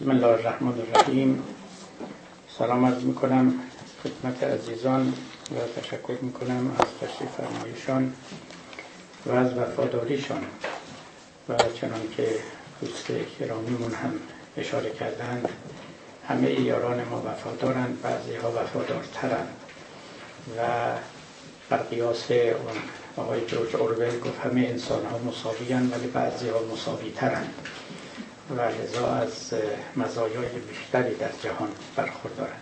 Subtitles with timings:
[0.00, 1.42] بسم الله الرحمن الرحیم.
[2.58, 3.54] سلام عرض می‌کنم
[4.02, 5.12] خدمت عزیزان
[5.50, 8.12] و تشکر می‌کنم از تشریف فرمایشان
[9.26, 10.44] و از وفاداریشان
[11.48, 12.28] و چنان که
[12.80, 13.10] دوست
[14.02, 14.12] هم
[14.56, 15.48] اشاره کردند
[16.28, 19.48] همه یاران ما وفادارند بعضی ها وفادارترند
[20.58, 20.62] و
[21.70, 22.76] بر قیاس اون
[23.16, 27.54] آقای جورج اورول گفت همه انسان ها مساوی ولی بعضی ها مساوی ترند
[28.50, 29.54] و لذا از
[29.96, 32.60] مزایای بیشتری در جهان برخوردارند.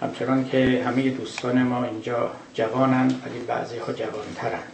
[0.00, 4.72] همچنان که همه دوستان ما اینجا جوانند ولی بعضی ها جوانترند.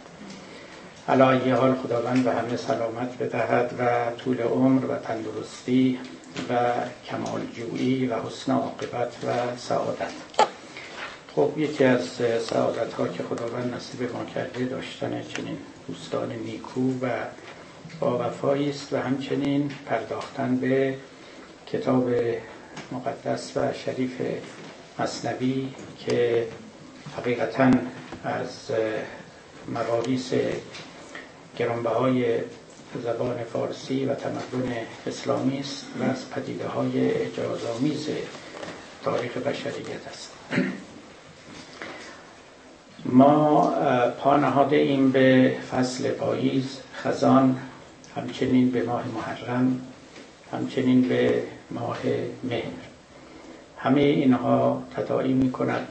[1.09, 5.99] علا یه حال خداوند به همه سلامت بدهد و طول عمر و تندرستی
[6.49, 6.71] و
[7.05, 10.11] کمالجویی و حسن عاقبت و سعادت.
[11.35, 12.09] خب یکی از
[12.49, 17.07] سعادت ها که خداوند نصیب ما کرده داشتن چنین دوستان نیکو و
[17.99, 20.95] با وفایی است و همچنین پرداختن به
[21.67, 22.09] کتاب
[22.91, 24.11] مقدس و شریف
[24.99, 25.67] مصنوی
[25.99, 26.47] که
[27.17, 27.71] حقیقتا
[28.23, 28.71] از
[29.67, 30.31] مقادیس
[31.57, 32.39] گرانبهای
[33.03, 34.73] زبان فارسی و تمدن
[35.07, 38.09] اسلامی است و از پدیده های اجازامیز
[39.03, 40.31] تاریخ بشریت است.
[43.05, 43.73] ما
[44.19, 47.59] پا ایم به فصل پاییز خزان
[48.15, 49.81] همچنین به ماه محرم
[50.51, 51.97] همچنین به ماه
[52.43, 52.71] مهر.
[53.77, 55.87] همه اینها تداعی می کند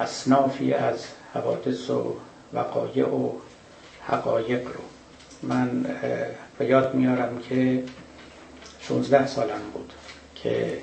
[0.00, 2.16] اصنافی از حوادث و
[2.52, 3.30] وقایع و
[4.06, 4.80] حقایق رو.
[5.42, 5.82] من
[6.58, 7.82] به یاد میارم که
[8.80, 9.92] 16 سالم بود
[10.34, 10.78] که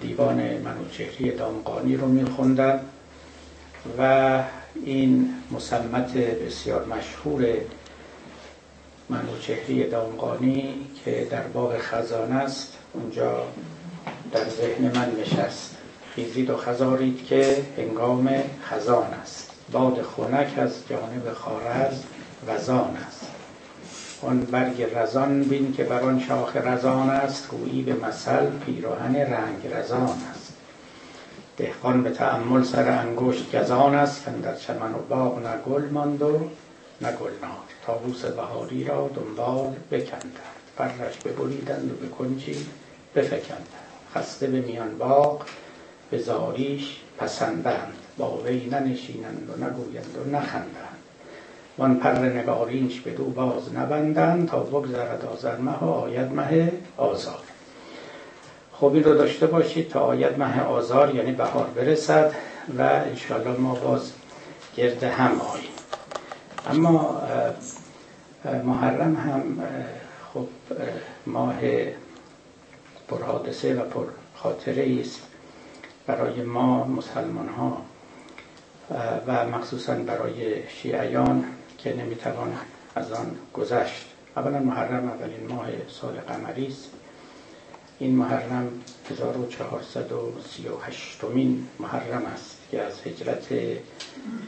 [0.00, 2.80] دیوان منوچهری دامقانی رو میخوندم
[3.98, 4.42] و
[4.84, 7.46] این مسمت بسیار مشهور
[9.10, 13.44] منوچهری دامقانی که در باغ خزانه است اونجا
[14.32, 15.76] در ذهن من نشست.
[16.14, 18.30] خیزید و خزارید که هنگام
[18.62, 19.50] خزان است.
[19.72, 22.02] باد خونک از جانب خارز
[22.48, 23.26] وزان است.
[24.22, 29.66] آن برگ رزان بین که بر آن شاخ رزان است گویی به مثل پیراهن رنگ
[29.72, 30.52] رزان است.
[31.56, 36.40] دهقان به تأمل سر انگشت گزان است در چمن و باغ نه گل ماند و
[37.00, 40.38] نه گلنار تابوس بهاری را دنبال بکندند.
[40.76, 42.66] پرش ببریدند و به کنچی
[43.14, 43.66] بفکندند.
[44.14, 45.42] خسته به میان باغ
[46.10, 47.94] به زاریش پسندند.
[48.18, 50.96] با وی ننشینند و نگویند و نخندند.
[51.78, 57.42] وان پر نگارینش دو باز نبندند تا بگذرد آذر مه و آید مه آزار.
[58.72, 62.32] خوبی رو داشته باشید تا آید مه آزار یعنی بهار برسد
[62.78, 64.12] و انشاءالله ما باز
[64.76, 65.69] گرد هم آییم.
[66.70, 67.22] اما
[68.64, 69.62] محرم هم
[70.34, 70.46] خب
[71.26, 71.60] ماه
[73.08, 75.22] پرحادثه و پر خاطره است
[76.06, 77.82] برای ما مسلمان ها
[79.26, 81.44] و مخصوصا برای شیعیان
[81.78, 82.56] که نمی‌توان
[82.94, 84.06] از آن گذشت.
[84.36, 86.90] اولا محرم اولین ماه سال قمری است.
[87.98, 88.68] این محرم
[89.10, 92.59] 1438 مین محرم است.
[92.70, 93.46] که از هجرت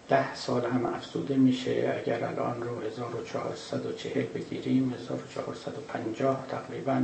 [0.09, 2.01] ده سال هم افزوده میشه.
[2.03, 7.01] اگر الان رو 1440 بگیریم 1450 تقریبا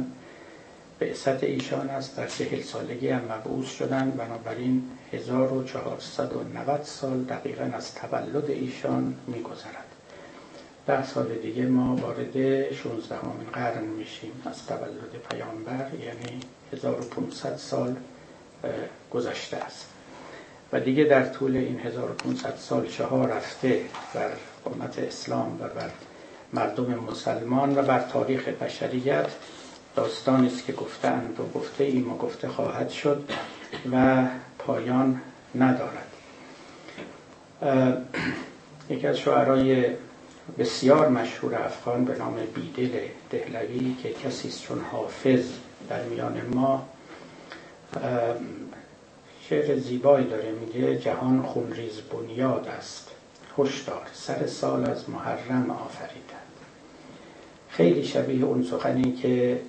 [1.00, 2.18] بعثت ایشان است.
[2.18, 4.12] در چهل سالگی هم مبعوث شدن.
[4.12, 4.84] بنابراین
[5.14, 9.89] 1490 سال دقیقا از تولد ایشان میگذرد.
[10.90, 14.32] ده سال دیگه ما وارد 16 همین قرن میشیم.
[14.46, 16.40] از تولد پیامبر یعنی
[16.74, 17.96] 1500 سال
[19.12, 19.88] گذشته است.
[20.74, 23.82] و دیگه در طول این 1500 سال چهار رفته
[24.14, 24.32] بر
[24.66, 25.90] امت اسلام و بر
[26.54, 29.28] مردم مسلمان و بر تاریخ بشریت
[29.96, 33.30] داستانی است که گفتند و گفته ایم و گفته خواهد شد
[33.92, 34.26] و
[34.60, 35.22] پایان
[35.56, 36.08] ندارد.
[38.90, 39.86] یکی از شعرهای
[40.58, 43.00] بسیار مشهور افغان به نام بیدل
[43.30, 45.46] دهلوی که کسی چون حافظ
[45.90, 46.88] در میان ما
[49.50, 53.12] شعر زیبایی داره میگه جهان خونریز بنیاد است
[53.58, 56.40] هشدار سر سال از محرم آفریدند
[57.70, 59.62] خیلی شبیه اون سخنی که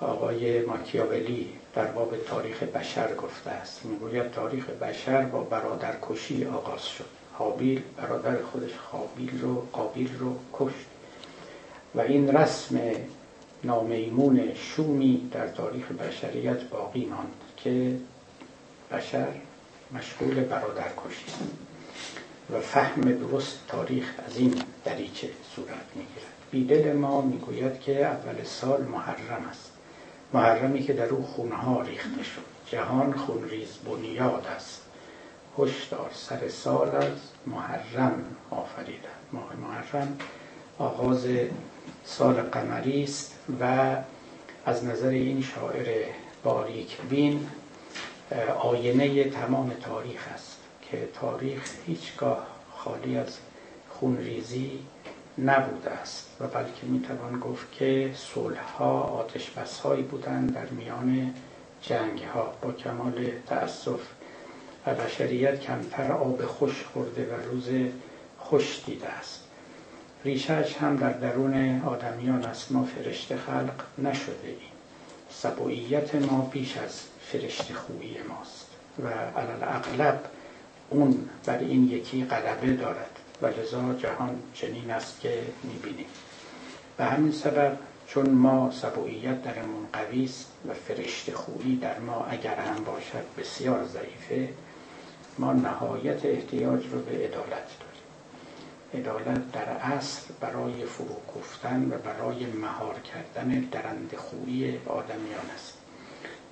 [0.00, 3.84] آقای ماکیاولی در باب تاریخ بشر گفته است.
[3.84, 7.17] می‌گوید تاریخ بشر با برادرکشی آغاز شد.
[7.38, 10.86] حابیل برادر خودش خابیل رو قابیل رو کشت.
[11.94, 12.80] و این رسم
[13.64, 17.96] نامیمون شومی در تاریخ بشریت باقی ماند که
[18.92, 19.28] بشر
[19.94, 21.38] مشغول برادرکشی است
[22.52, 26.32] و فهم درست تاریخ از این دریچه صورت می‌گیرد.
[26.50, 29.72] بیدل ما می‌گوید که اول سال محرم است.
[30.32, 32.42] محرمی که در او خونها ریخته شد.
[32.66, 34.77] جهان خونریز بنیاد است.
[35.58, 37.12] هشدار سر سال از
[37.46, 40.18] محرم آفریدن ماه محرم
[40.78, 41.26] آغاز
[42.04, 43.96] سال قمری است و
[44.66, 46.04] از نظر این شاعر
[46.44, 47.46] باریک بین
[48.58, 52.46] آینه تمام تاریخ است که تاریخ هیچگاه
[52.76, 53.38] خالی از
[53.90, 54.78] خونریزی
[55.38, 61.34] نبوده است و بلکه می‌توان گفت که صلح ها آتش بس هایی بودند در میان
[61.82, 64.00] جنگ ها با کمال تأسف
[64.94, 67.68] بشریت کمتر آب خوش خورده و روز
[68.38, 69.44] خوش دیده است.
[70.24, 72.72] ریشهش هم در درون آدمیان است.
[72.72, 74.72] ما فرشته خلق نشده ایم.
[75.30, 77.00] سبوییت ما بیش از
[77.32, 78.66] فرشته خویی ماست
[79.04, 80.20] و علال اغلب
[80.90, 86.06] اون بر این یکی غلبه دارد و لذا جهان چنین است که می‌بینیم.
[86.96, 92.54] به همین سبب چون ما سبوعیت درمون قوی است و فرشته خویی در ما اگر
[92.54, 94.48] هم باشد بسیار ضعیفه
[95.38, 98.08] ما نهایت احتیاج رو به عدالت داریم.
[98.94, 105.78] عدالت در اصل برای فرو گفتن و برای مهار کردن درند خویی آدمیان است.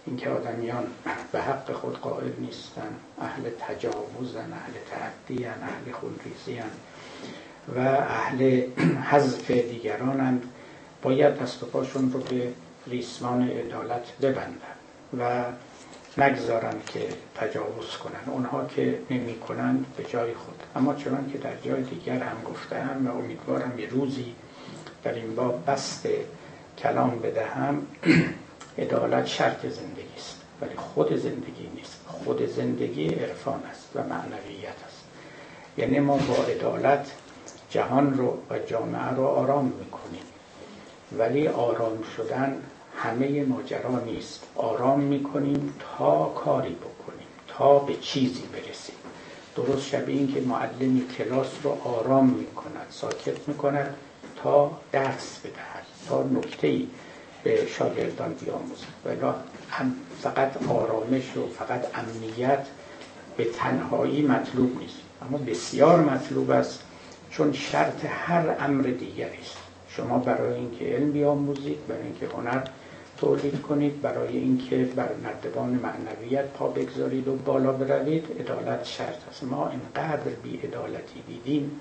[0.07, 0.87] اینکه آدمیان
[1.33, 6.61] به حق خود قائل نیستن اهل تجاوزن اهل تعدی اهل خونریزی
[7.77, 8.63] و اهل
[9.11, 10.43] حذف دیگرانند
[11.03, 12.53] باید دست و پاشون رو به
[12.87, 14.77] ریسمان عدالت ببندن
[15.19, 15.45] و
[16.19, 18.33] نگذارن که تجاوز کنن.
[18.33, 20.63] اونها که نمی کنند به جای خود.
[20.77, 24.35] اما چون که در جای دیگر هم گفتم و امیدوارم یه روزی
[25.05, 26.09] در این باب بست
[26.79, 27.87] کلام بدهم
[28.79, 30.41] عدالت شرط زندگی است.
[30.61, 32.01] ولی خود زندگی نیست.
[32.07, 35.05] خود زندگی عرفان است و معنویت است.
[35.79, 37.13] یعنی ما با عدالت
[37.71, 40.23] جهان رو و جامعه رو آرام می‌کنیم.
[41.19, 42.63] ولی آرام شدن
[42.97, 44.43] همه ماجرا نیست.
[44.55, 48.97] آرام می‌کنیم تا کاری بکنیم تا به چیزی برسیم.
[49.57, 53.95] درست شبیه این که معلمی کلاس رو آرام می‌کند ساکت می‌کند
[54.43, 56.81] تا درس بدهد تا نکته
[57.45, 58.87] به شاگردان بیاموزد.
[59.23, 59.33] و
[60.23, 62.67] فقط آرامش و فقط امنیت
[63.37, 64.97] به تنهایی مطلوب نیست.
[65.23, 66.83] اما بسیار مطلوب است
[67.31, 69.57] چون شرط هر امر دیگری است.
[69.89, 72.61] شما برای اینکه علم بیاموزید برای اینکه هنر
[73.17, 78.41] تولید کنید برای اینکه بر نردبان معنویت پا بگذارید و بالا بروید.
[78.41, 79.45] عدالت شرط است.
[79.45, 81.81] ما اینقدر بی عدالتی دیدیم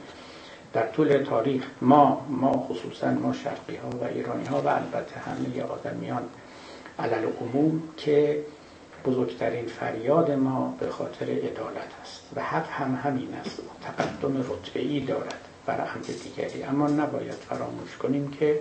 [0.74, 1.64] در طول تاریخ.
[1.82, 6.24] ما ما خصوصا ما شرقی ها و ایرانی ها و البته همه آدمیان
[7.00, 8.44] علل عموم که
[9.06, 13.62] بزرگترین فریاد ما به خاطر عدالت است و حق هم همین است.
[13.82, 15.42] تقدم رتبه ای دارد.
[15.66, 16.64] بر امر دیگری.
[16.64, 18.60] اما نباید فراموش کنیم که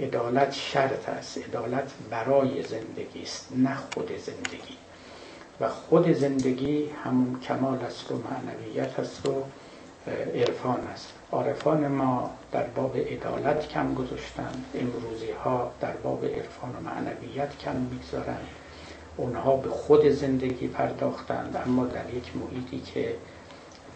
[0.00, 1.38] عدالت شرط است.
[1.38, 4.76] عدالت برای زندگی است نه خود زندگی.
[5.60, 9.44] و خود زندگی همون کمال است و معنویت است و
[10.34, 11.12] عرفان است.
[11.32, 17.76] عارفان ما در باب عدالت کم گذاشتند امروزی ها در باب عرفان و معنویت کم
[17.76, 18.46] می‌گذارند
[19.16, 23.14] اونها به خود زندگی پرداختند اما در یک محیطی که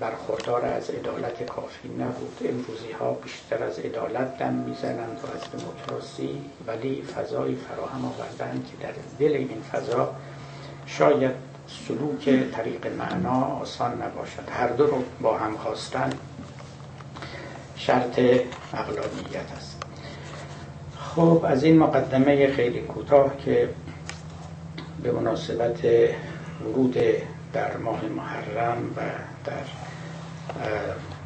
[0.00, 2.38] برخوردار از عدالت کافی نبود.
[2.44, 8.86] امروزی ها بیشتر از عدالت دم می‌زنند و از دموکراسی ولی فضایی فراهم آوردن که
[8.86, 10.14] در دل این فضا
[10.86, 11.34] شاید
[11.88, 14.42] سلوک طریق معنا آسان نباشد.
[14.50, 16.10] هر دو رو با هم خواستن
[17.76, 18.18] شرط
[18.74, 19.82] اقلانیت است.
[20.96, 23.68] خب از این مقدمه خیلی کوتاه که
[25.02, 25.84] به مناسبت
[26.64, 26.96] ورود
[27.52, 29.00] در ماه محرم و
[29.44, 29.64] در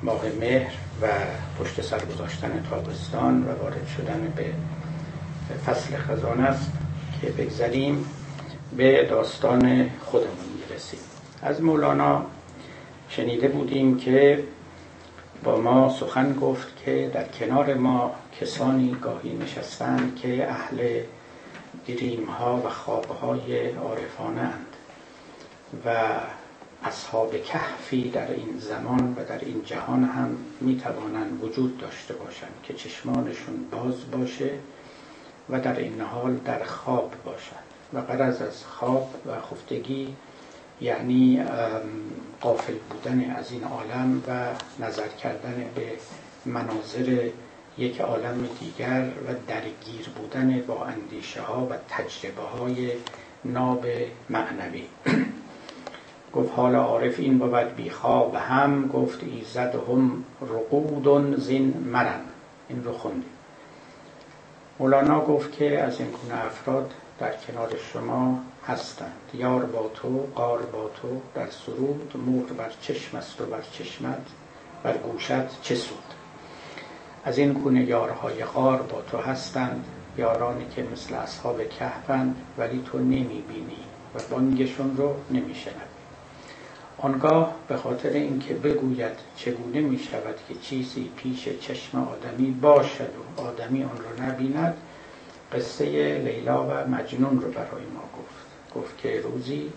[0.03, 1.07] ماه مهر و
[1.59, 4.53] پشت سر گذاشتن تابستان و وارد شدن به
[5.67, 6.73] فصل خزان است
[7.21, 8.07] که بگذاریم
[8.77, 11.01] به داستان خودمون می‌رسیم.
[11.43, 12.23] از مولانا
[13.09, 14.45] شنیده بودیم که
[15.45, 21.01] با ما سخن گفت که در کنار ما کسانی گاهی نشستند که اهل
[21.89, 23.71] دریم ها و خواب های
[25.85, 26.21] و
[26.87, 32.55] اصحاب کهفی در این زمان و در این جهان هم می توانند وجود داشته باشند
[32.63, 34.51] که چشمانشون باز باشه
[35.51, 37.67] و در این حال در خواب باشند.
[37.93, 40.15] و قرض از خواب و خفتگی
[40.81, 41.43] یعنی
[42.41, 44.47] قافل بودن از این عالم و
[44.85, 45.93] نظر کردن به
[46.47, 47.29] مناظر
[47.79, 52.93] یک عالم دیگر و درگیر بودن با اندیشه ها و تجربه های
[53.45, 53.87] ناب
[54.31, 54.85] معنوی
[56.37, 62.21] گفت حال عارف این بود بی خواب هم گفت ایزد هم رقود زین مرن
[62.69, 63.31] این رو خوندیم.
[64.79, 69.13] مولانا گفت که از این گونه افراد در کنار شما هستند.
[69.35, 74.27] یار با تو قار با تو در سرود مهر بر چشم است و بر چشمت
[74.83, 75.99] بر گوشت چه سود؟
[77.25, 79.85] از این گونه یارهای غار با تو هستند
[80.19, 85.96] یارانی که مثل اصحاب کهفند ولی تو نمی‌بینی و بانگشون رو نمیشنوی
[86.99, 93.41] آنگاه به خاطر اینکه بگوید چگونه می شود که چیزی پیش چشم آدمی باشد و
[93.41, 94.75] آدمی آن را نبیند
[95.53, 98.47] قصه لیلا و مجنون رو برای ما گفت.
[98.75, 99.73] گفت که روزی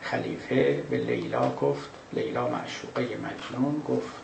[0.00, 4.22] خلیفه به لیلا گفت لیلا معشوقه مجنون گفت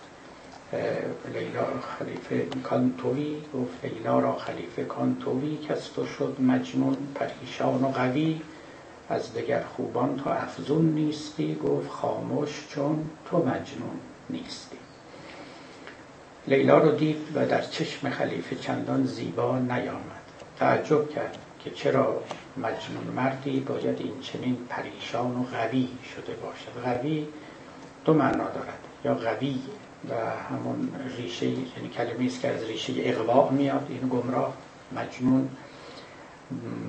[1.34, 1.66] لیلا
[1.98, 8.40] خلیفه کانتوی گفت لیلا را خلیفه کانتوی کس تو شد مجنون پریشان و قوی.
[9.08, 14.00] از دگر خوبان تو افزون نیستی گفت خاموش چون تو مجنون
[14.30, 14.76] نیستی.
[16.46, 20.02] لیلا رو دید و در چشم خلیفه چندان زیبا نیامد.
[20.58, 22.22] تعجب کرد که چرا
[22.56, 26.84] مجنون مردی باید این چنین پریشان و قوی شده باشد.
[26.84, 27.26] قوی
[28.04, 29.58] دو معنا دارد یا قوی
[30.10, 30.14] و
[30.50, 34.54] همون ریشه یعنی کلمه است که از ریشه اقواع میاد این گمراه
[34.96, 35.48] مجنون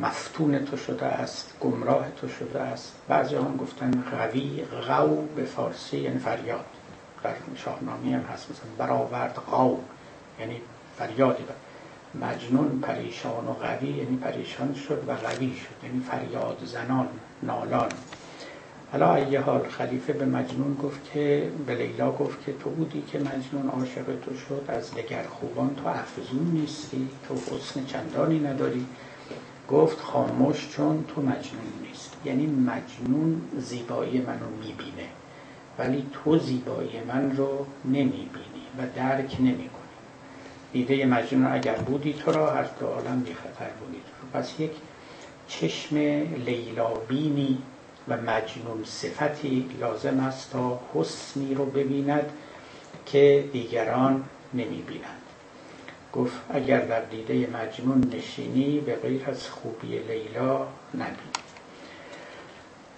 [0.02, 2.96] مفتون تو شده است گمراه تو شده است.
[3.08, 6.66] بعضی هم گفتن قوی غو به فارسی یعنی فریاد.
[7.24, 9.78] در شاهنامه هم هست مثلا برآورد غو
[10.40, 10.62] یعنی
[10.98, 11.54] فریادی بر.
[12.16, 17.08] مجنون پریشان و قوی یعنی پریشان شد و قوی شد یعنی فریاد زنان
[17.44, 17.90] نالان.
[18.92, 23.20] حالا ایه حال خلیفه به مجنون گفت که به لیلا گفت که تو بودی که
[23.20, 28.86] مجنون عاشق تو شد از دگر خوبان تو افزون نیستی تو حسن چندانی نداری.
[29.72, 32.18] گفت خاموش چون تو مجنون نیست.
[32.26, 35.10] یعنی مجنون زیبایی منو می‌بینه
[35.80, 39.70] ولی تو زیبایی من رو نمی‌بینی و درک نمی‌کنی.
[40.74, 44.72] دیده مجنون اگر بودی تو را هر دو عالم بی خطر بودی تو پس یک
[45.48, 45.98] چشم
[46.46, 47.58] لیلابینی
[48.08, 52.32] و مجنون صفتی لازم است تا حسنی رو ببیند
[53.06, 54.24] که دیگران
[54.54, 55.19] نمی بینند
[56.14, 61.34] گفت اگر در دیده مجنون نشینی به غیر از خوبی لیلا نبینی.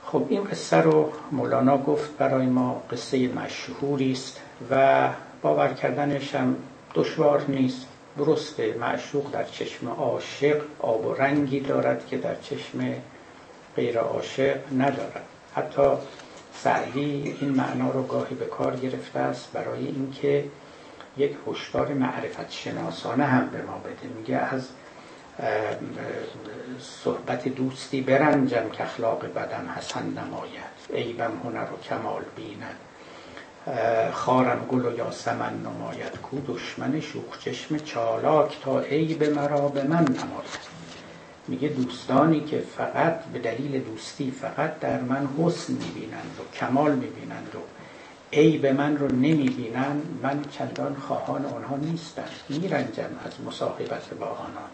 [0.03, 4.41] خب این قصه رو مولانا گفت برای ما قصه مشهوری است
[4.71, 5.09] و
[5.41, 6.55] باور کردنش هم
[6.95, 7.87] دشوار نیست.
[8.17, 12.95] درسته معشوق در چشم عاشق آب و رنگی دارد که در چشم
[13.75, 15.23] غیر عاشق ندارد.
[15.55, 15.91] حتی
[16.53, 20.43] سعدی این معنا رو گاهی به کار گرفته است برای اینکه
[21.17, 24.13] یک هشدار معرفت شناسانه هم به ما بده.
[24.17, 24.67] میگه از
[26.79, 30.71] صحبت دوستی برنجم که اخلاق بدم حسن نماید.
[30.93, 32.75] عیبم هنر و کمال بیند.
[34.13, 36.17] خارم گل و یاسمن نماید.
[36.17, 40.81] کو دشمن شوخ چشم چالاک تا عیب مرا به من نماید.
[41.47, 47.55] میگه دوستانی که فقط به دلیل دوستی فقط در من حسن می‌بینند و کمال می‌بینند
[47.55, 47.80] و
[48.33, 54.67] عیب من رو نمی‌بینند من چندان خواهان آنها نیستم میرنجم از مصاحبت با آنها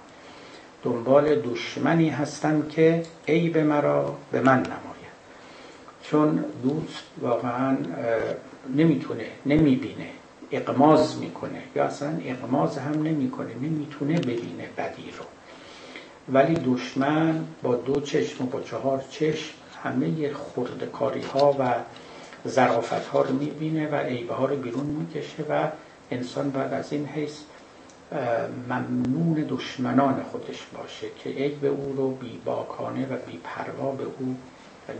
[0.83, 5.07] دنبال دشمنی هستم که عیب مرا به من نماید.
[6.03, 7.77] چون دوست واقعا
[8.75, 10.09] نمی‌تونه نمی‌بینه
[10.51, 11.61] اقماز می‌کنه.
[11.75, 15.25] یا اصلا اقماز هم نمی‌کنه نمی‌تونه ببینه بدی رو.
[16.33, 21.73] ولی دشمن با دو چشم و با چهار چشم همه خردکاری ها و
[22.47, 25.67] ظرافت ها رو می‌بینه و عیبه ها رو بیرون می‌کشه و
[26.11, 27.37] انسان باید از این حیث
[28.69, 34.37] ممنون دشمنان خودش باشه که عیب او رو بی باکانه و بی پروا به او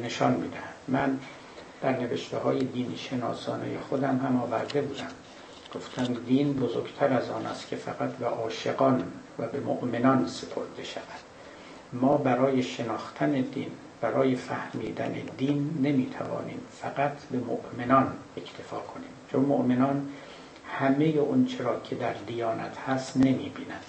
[0.03, 1.19] نشان میدن من
[1.81, 5.07] در نوشته های دینی شناسانه خودم هم آورده بودم.
[5.75, 9.03] گفتم دین بزرگتر از آن است که فقط به عاشقان
[9.39, 11.03] و به مؤمنان سپرده شود.
[11.93, 19.09] ما برای شناختن دین برای فهمیدن دین نمی‌توانیم فقط به مؤمنان اکتفا کنیم.
[19.31, 20.09] چون مؤمنان
[20.79, 23.83] همه اون چرا که در دیانت هست نمی‌بینند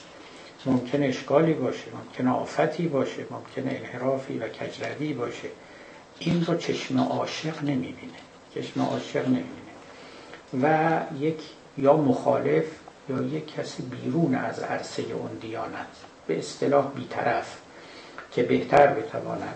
[0.67, 5.49] ممکن اشکالی باشه ممکن آفتی باشه ممکن انحرافی و کجروی باشه.
[6.19, 8.19] این رو چشم عاشق نمی‌بینه.
[8.55, 9.69] چشم عاشق نمی‌بینه.
[10.63, 11.41] و یک
[11.79, 12.65] یا مخالف
[13.09, 15.87] یا یک کسی بیرون از عرصه اون دیانت.
[16.27, 17.59] به اصطلاح بیطرف.
[18.33, 19.55] که بهتر بتواند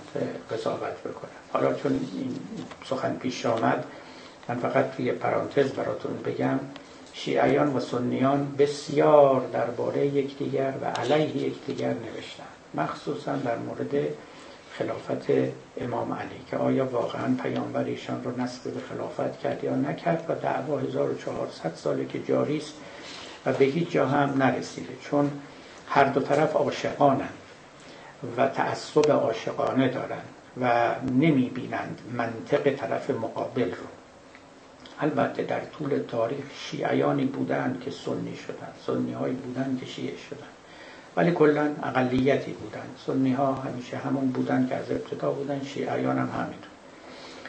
[0.50, 2.37] قضاوت بکنه حالا چون این
[2.85, 3.85] سخن پیش آمد
[4.49, 6.59] من فقط توی پرانتز براتون بگم
[7.12, 13.95] شیعیان و سنیان بسیار درباره یکدیگر و علیه یکدیگر نوشتن مخصوصا در مورد
[14.79, 15.31] خلافت
[15.81, 20.35] امام علی که آیا واقعا پیامبر ایشان رو نسب به خلافت کرد یا نکرد و
[20.35, 22.75] دعوا 1400 ساله که جاری است
[23.47, 25.31] و به هیچ جا هم نرسیده چون
[25.88, 27.42] هر دو طرف عاشقانند.
[28.37, 30.29] و تعصب عاشقانه دارند
[30.61, 33.87] و نمی بینند منطق طرف مقابل رو.
[35.00, 40.52] البته در طول تاریخ شیعیانی بودند که سنی شدند سنی هایی بودند که شیعه شدند.
[41.17, 42.97] ولی کلا اقلیتی بودند.
[43.07, 46.73] سنی ها همیشه همون بودند که از ابتدا بودند شیعیان هم همینطور.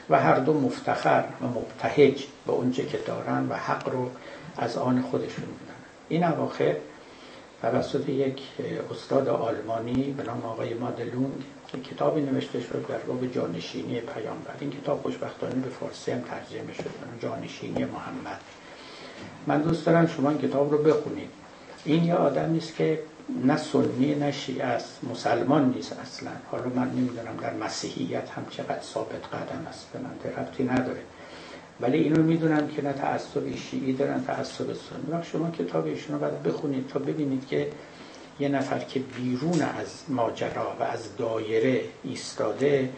[0.09, 4.09] و هر دو مفتخر و مبتهج به اونچه که دارن و حق رو
[4.57, 5.73] از آن خودشون بودن
[6.09, 6.75] این اواخر
[7.63, 8.41] توسط یک
[8.91, 11.31] استاد آلمانی به نام آقای مادلون
[11.91, 14.53] کتابی نوشته شد در باب جانشینی پیامبر.
[14.59, 16.89] این کتاب خوشبختانه به فارسی هم ترجمه شد
[17.21, 18.41] جانشینی محمد.
[19.47, 21.29] من دوست دارم شما این کتاب رو بخونید.
[21.85, 22.99] این یه آدم نیست که
[23.45, 26.31] نه سنی نه شیعه است مسلمان نیست اصلا.
[26.51, 31.01] حالا من نمی‌دونم در مسیحیت هم چقدر ثابت قدم است به من ربطی نداره.
[31.83, 35.11] ولی اینو می‌دونم که نه تعصب شیعی دارن تعصب سنی.
[35.11, 37.67] وقت شما کتاب ایشون رو باید بخونید تا ببینید که
[38.39, 42.89] یه نفر که بیرون از ماجرا و از دایره ایستاده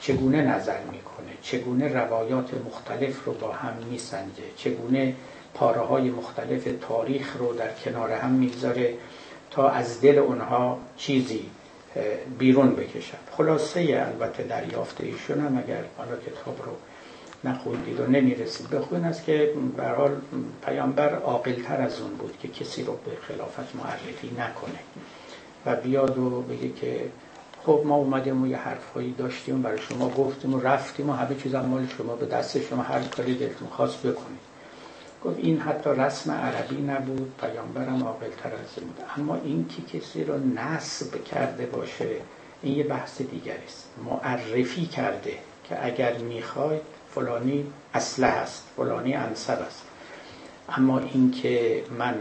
[0.00, 5.14] چگونه نظر می‌کنه؟ چگونه روایات مختلف رو با هم میسنجه؟ چگونه
[5.54, 8.94] پاره های مختلف تاریخ رو در کنار هم می‌ذاره
[9.50, 11.44] تا از دل اونها چیزی
[12.38, 16.72] بیرون بکشد؟ خلاصه البته دریافت ایشون هم اگر حالا کتاب رو
[17.44, 18.70] نخوندید و نمی‌رسید.
[18.70, 20.16] بخون است که به حال
[20.66, 24.78] پیامبر عاقلتر از اون بود که کسی رو به خلافت معرفی نکنه
[25.66, 27.10] و بیاد و بگه که
[27.66, 31.54] خب ما اومدیم و یه حرفایی داشتیم برای شما گفتیم و رفتیم و همه چیز
[31.54, 34.52] مال شما به دست شما هر کاری دلتون خواست بکنید.
[35.24, 38.98] گفت این حتی رسم عربی نبود پیامبرم عاقلتر از این بود.
[39.16, 42.08] اما این که کسی رو نصب کرده باشه
[42.62, 43.88] این یه بحث دیگری است.
[44.04, 46.82] معرفی کرده که اگر می‌خواید
[47.14, 49.82] فلانی اسلح است فلانی انصب است.
[50.68, 52.14] اما اینکه من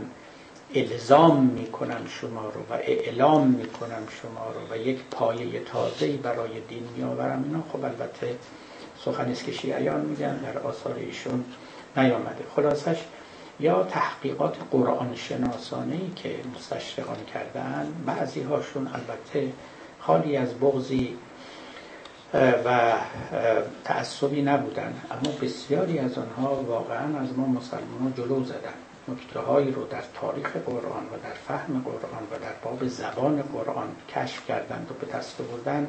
[0.75, 6.83] الزام می‌کنم شما رو و اعلام می‌کنم شما رو و یک پایه تازه برای دین
[6.97, 8.35] میآورم اینا خب البته
[9.05, 11.43] سخنی است که شیعیان میگن در آثار ایشون
[11.97, 12.43] نیامده.
[12.55, 12.97] خلاصش
[13.59, 19.51] یا تحقیقات قرآن شناسانه ای که مستشرقان کردن بعضی هاشون البته
[19.99, 21.17] خالی از بغضی
[22.33, 22.93] و
[23.83, 24.93] تعصبی نبودن.
[25.11, 28.73] اما بسیاری از آنها واقعا از ما مسلمان جلو زدن.
[29.07, 33.87] نکته هایی رو در تاریخ قرآن و در فهم قرآن و در باب زبان قرآن
[34.15, 35.87] کشف کردند و به دست بردن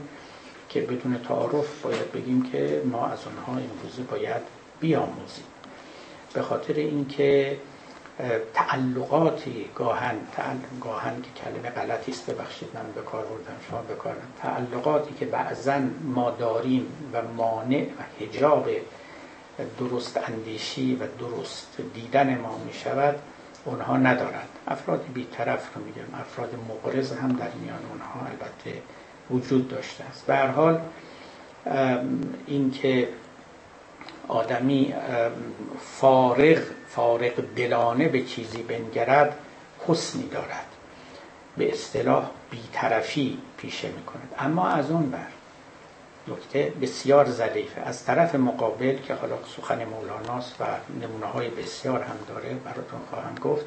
[0.69, 4.43] که بدون تعارف باید بگیم که ما از آنها امروزه باید
[4.81, 5.45] بیاموزیم.
[6.35, 7.57] به خاطر اینکه
[8.55, 10.17] تعلقاتی گاهن
[10.81, 15.81] گاهن که کلمه غلطی است ببخشید من به کار بردم شما بکارم تعلقاتی که بعضا
[16.05, 18.69] ما داریم و مانع و حجاب
[19.79, 23.15] درست اندیشی و درست دیدن ما می شود
[23.65, 24.49] اونها ندارند.
[24.69, 28.83] افراد بیطرف رو میگم افراد مقرز هم در میان اونها البته
[29.31, 30.27] وجود داشته است.
[30.27, 30.81] به هر حال
[32.47, 33.09] اینکه
[34.29, 34.95] آدمی
[36.01, 36.59] فارغ
[36.89, 39.39] فارغ دلانه به چیزی بنگرد
[39.89, 40.67] حسنی دارد.
[41.57, 45.27] به اصطلاح بیطرفی پیشه می کند اما از اون بر.
[46.29, 47.81] نکته بسیار ظریفه.
[47.81, 50.65] از طرف مقابل که حالا سخن مولاناست و
[51.03, 53.67] نمونه های بسیار هم داره براتون خواهم گفت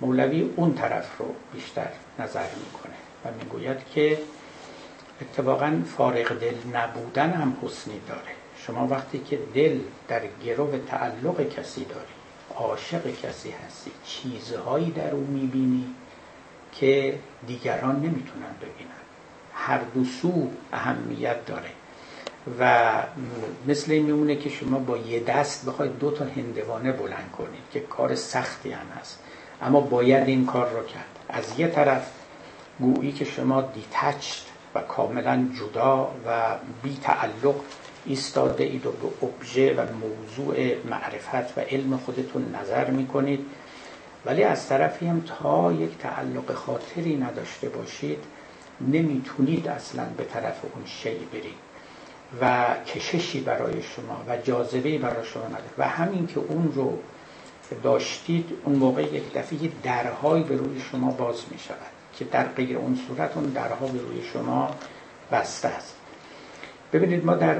[0.00, 1.88] مولوی اون طرف رو بیشتر
[2.18, 4.18] نظر می‌کنه و می‌گوید که
[5.20, 8.41] اتفاقا فارغ دل نبودن هم حسنی داره.
[8.66, 12.14] شما وقتی که دل در گرو تعلق کسی داری
[12.56, 15.86] عاشق کسی هستی چیزهایی در او می‌بینی
[16.72, 19.02] که دیگران نمی‌تونن ببینن.
[19.54, 21.70] هر دو سو اهمیت داره.
[22.58, 22.92] و
[23.66, 27.80] مثل این میمونه که شما با یه دست بخواید دو تا هندوانه بلند کنید که
[27.80, 29.18] کار سختی هم هست.
[29.62, 31.04] اما باید این کار رو کرد.
[31.28, 32.10] از یه طرف
[32.80, 34.42] گویی که شما دیتچت
[34.74, 37.54] و کاملا جدا و بی تعلق
[38.06, 43.46] ایستاده اید و به ابژه و موضوع معرفت و علم خودتون نظر می‌کنید.
[44.26, 48.18] ولی از طرفی هم تا یک تعلق خاطری نداشته باشید
[48.80, 51.72] نمی‌تونید اصلا به طرف اون شی برید
[52.40, 55.70] و کششی برای شما و جاذبه برای شما نداره.
[55.78, 56.98] و همین که اون رو
[57.82, 61.76] داشتید اون موقع یک دفعه درهایی به روی شما باز می شود
[62.18, 64.70] که در غیر اون صورت اون درها به روی شما
[65.32, 65.96] بسته است.
[66.92, 67.56] ببینید ما در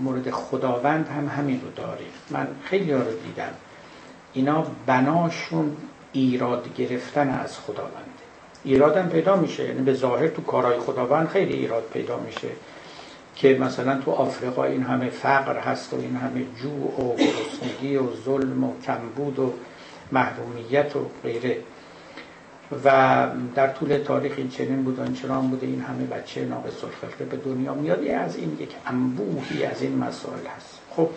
[0.00, 2.12] مورد خداوند هم همین رو داریم.
[2.30, 3.52] من خیلی ها رو دیدم.
[4.32, 5.76] اینا بناشون
[6.12, 8.26] ایراد گرفتن از خداونده
[8.64, 9.64] ایرادم پیدا میشه.
[9.64, 12.48] یعنی به ظاهر تو کارهای خداوند خیلی ایراد پیدا میشه.
[13.36, 18.16] که مثلا تو آفریقا این همه فقر هست و این همه جوع و گرسنگی و
[18.24, 19.52] ظلم و کمبود و
[20.12, 21.56] محرومیت و غیره.
[22.84, 27.36] و در طول تاریخ این چنین بود آنچنان بوده این همه بچه ناقص الخلقه به
[27.36, 30.78] دنیا میاد از این یک انبوهی از این مسائل هست.
[30.90, 31.08] خب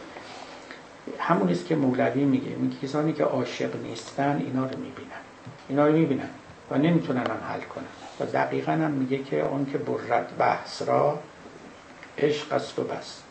[1.20, 5.22] همون است که مولوی میگه این کسانی که عاشق نیستن اینا رو می‌بینن.
[5.70, 6.30] اینا رو می‌بینن
[6.72, 7.86] و نمی‌تونن هم حل کنن.
[8.20, 11.20] و دقیقا هم میگه که اون که برد بحث را
[12.18, 13.22] عشق است و بس.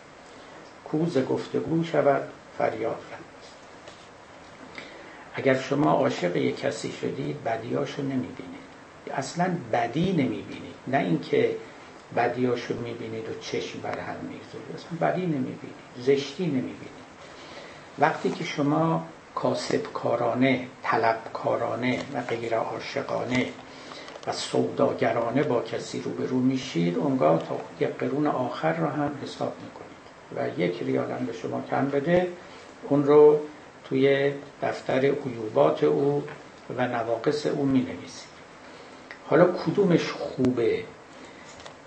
[0.85, 2.23] کوز گفتگو شود
[2.59, 3.01] فریاد
[5.39, 8.69] اگر شما عاشق یک کسی شدید بدیاشو نمی‌بینید.
[9.15, 10.75] اصلا بدی نمی‌بینید.
[10.87, 11.57] نه اینکه
[12.17, 15.75] بدیاشو می‌بینید و چشم بر هم می‌گذارید اصلا بدی نمی‌بینید.
[15.99, 16.99] زشتی نمی‌بینید.
[17.99, 23.47] وقتی که شما کاسبکارانه طلبکارانه و غیر عاشقانه
[24.27, 29.89] و سوداگرانه با کسی روبرو میشید اونگاه تا یک قرون آخر را هم حساب می‌کنید.
[30.37, 32.29] و یک ریال به شما کم بده
[32.89, 33.41] اون رو
[33.89, 36.23] توی دفتر عیوبات او
[36.77, 38.29] و نواقص او می نویسید
[39.27, 40.85] حالا کدومش خوبه؟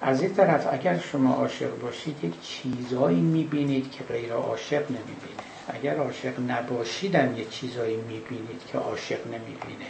[0.01, 5.43] از این طرف اگر شما عاشق باشید یک چیزایی می‌بینید که غیر عاشق نمی‌بینه.
[5.67, 9.85] اگر عاشق نباشیدم یک چیزایی می‌بینید که عاشق نمی‌بینه.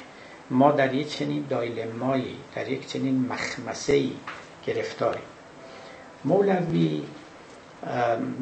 [0.50, 4.04] ما در یک چنین دایلمایی در یک چنین مخمسه
[4.68, 5.22] گرفتاریم.
[6.26, 7.04] مولوی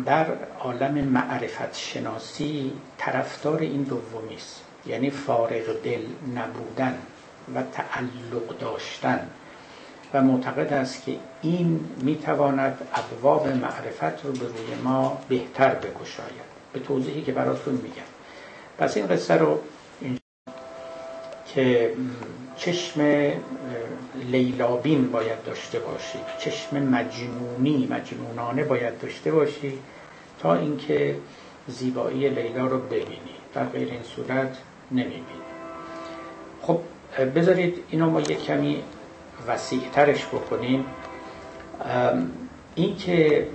[0.06, 0.26] در
[0.60, 4.62] عالم معرفت شناسی طرفدار این دومی است.
[4.86, 6.02] یعنی فارغ دل
[6.36, 6.98] نبودن
[7.56, 9.30] و تعلق داشتن.
[10.14, 16.50] و معتقد است که این می‌تواند ابواب معرفت رو به روی ما بهتر بگشاید.
[16.74, 18.10] به توضیحی که براتون میگم.
[18.78, 19.60] پس این قصه رو
[21.46, 21.94] که
[22.60, 23.02] چشم
[24.32, 29.80] لیلابین باید داشته باشید چشم مجنونی مجنونانه باید داشته باشید
[30.40, 31.16] تا اینکه
[31.68, 34.58] زیبایی لیلا رو ببینید در غیر این صورت
[34.92, 35.50] نمی‌بینید
[36.62, 36.80] خب
[37.36, 38.84] بذارید اینو ما یک کمی
[39.48, 40.86] وسیع ترش بکنیم
[42.76, 43.48] اینکه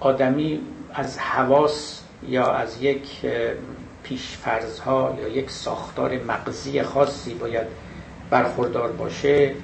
[0.00, 0.60] آدمی
[0.94, 3.08] از حواس یا از یک
[4.84, 7.66] ها یا یک ساختار مغزی خاصی باید
[8.30, 9.54] برخوردار باشه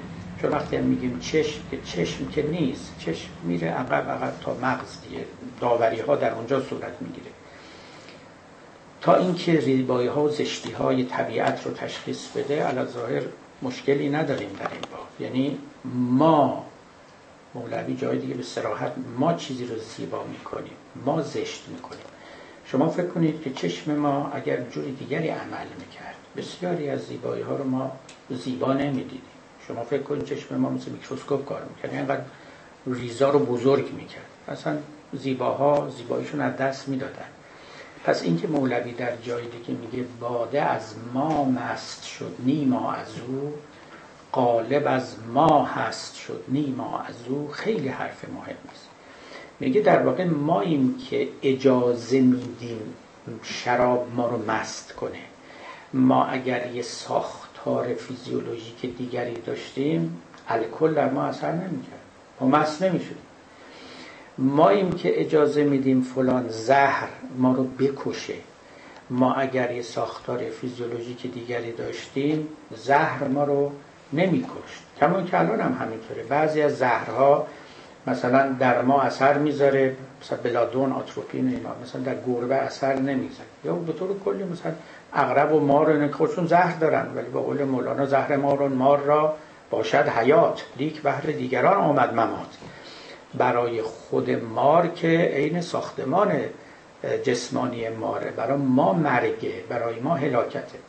[0.41, 5.01] چون وقتی هم میگیم چشم که چشم که نیست چشم میره عقب عقب تا مغز
[5.09, 5.25] دیگه
[5.61, 7.31] داوری ها در اونجا صورت می‌گیره.
[9.01, 13.21] تا اینکه ریبایی ها و زشتی های طبیعت رو تشخیص بده علا ظاهر
[13.61, 15.07] مشکلی نداریم در این باب.
[15.19, 15.57] یعنی
[15.93, 16.65] ما
[17.53, 20.73] مولوی جای دیگه به سراحت ما چیزی رو زیبا می‌کنیم
[21.05, 22.08] ما زشت می‌کنیم.
[22.71, 26.15] شما فکر کنید که چشم ما اگر جوری دیگری عمل می‌کرد.
[26.37, 27.91] بسیاری از زیبایی ها رو ما
[28.29, 29.21] زیبا نمی‌دیدیم.
[29.67, 31.93] شما فکر کنید چشم ما مثل میکروسکوپ کار می‌کرد.
[31.93, 32.21] اینقدر
[32.87, 34.25] ریزا رو بزرگ می‌کرد.
[34.47, 34.77] اصلا
[35.13, 37.25] زیباها زیباییشون از دست می‌دادن.
[38.03, 43.53] پس اینکه مولوی در جایی که میگه باده از ما مست شد نیما از او
[44.31, 48.88] قالب از ما هست شد نیما از او خیلی حرف مهم است
[49.59, 52.93] میگه در واقع ماییم که اجازه میدیم
[53.43, 55.19] شراب ما رو مست کنه.
[55.93, 61.99] ما اگر یه ساختار فیزیولوژیک دیگری داشتیم الکل در ما اثر نمی‌کرد.
[62.39, 63.17] ما مست نمی‌شدیم.
[64.37, 68.33] ماییم که اجازه میدیم فلان زهر ما رو بکشه.
[69.09, 73.71] ما اگر یه ساختار فیزیولوژیک دیگری داشتیم زهر ما رو
[74.13, 74.83] نمیکشت.
[74.99, 76.23] کما که الان هم همینطوره.
[76.23, 77.47] بعضی از زهرها
[78.07, 83.49] مثلا در ما اثر می‌ذاره مثلا بلادون آتروپین اینا مثلا در گربه اثر نمی‌ذاره.
[83.65, 84.71] یا به طور کلی مثلا
[85.13, 88.99] اغرب و مار رو خودشون زهر دارن ولی با قول مولانا زهر مار و مار
[88.99, 89.35] را
[89.69, 90.65] باشد حیات.
[90.77, 92.57] لیک بهر دیگران آمد ممات.
[93.33, 96.31] برای خود مار که عین ساختمان
[97.23, 98.31] جسمانی ماره.
[98.31, 100.79] برای ما مرگه برای ما هلاکته.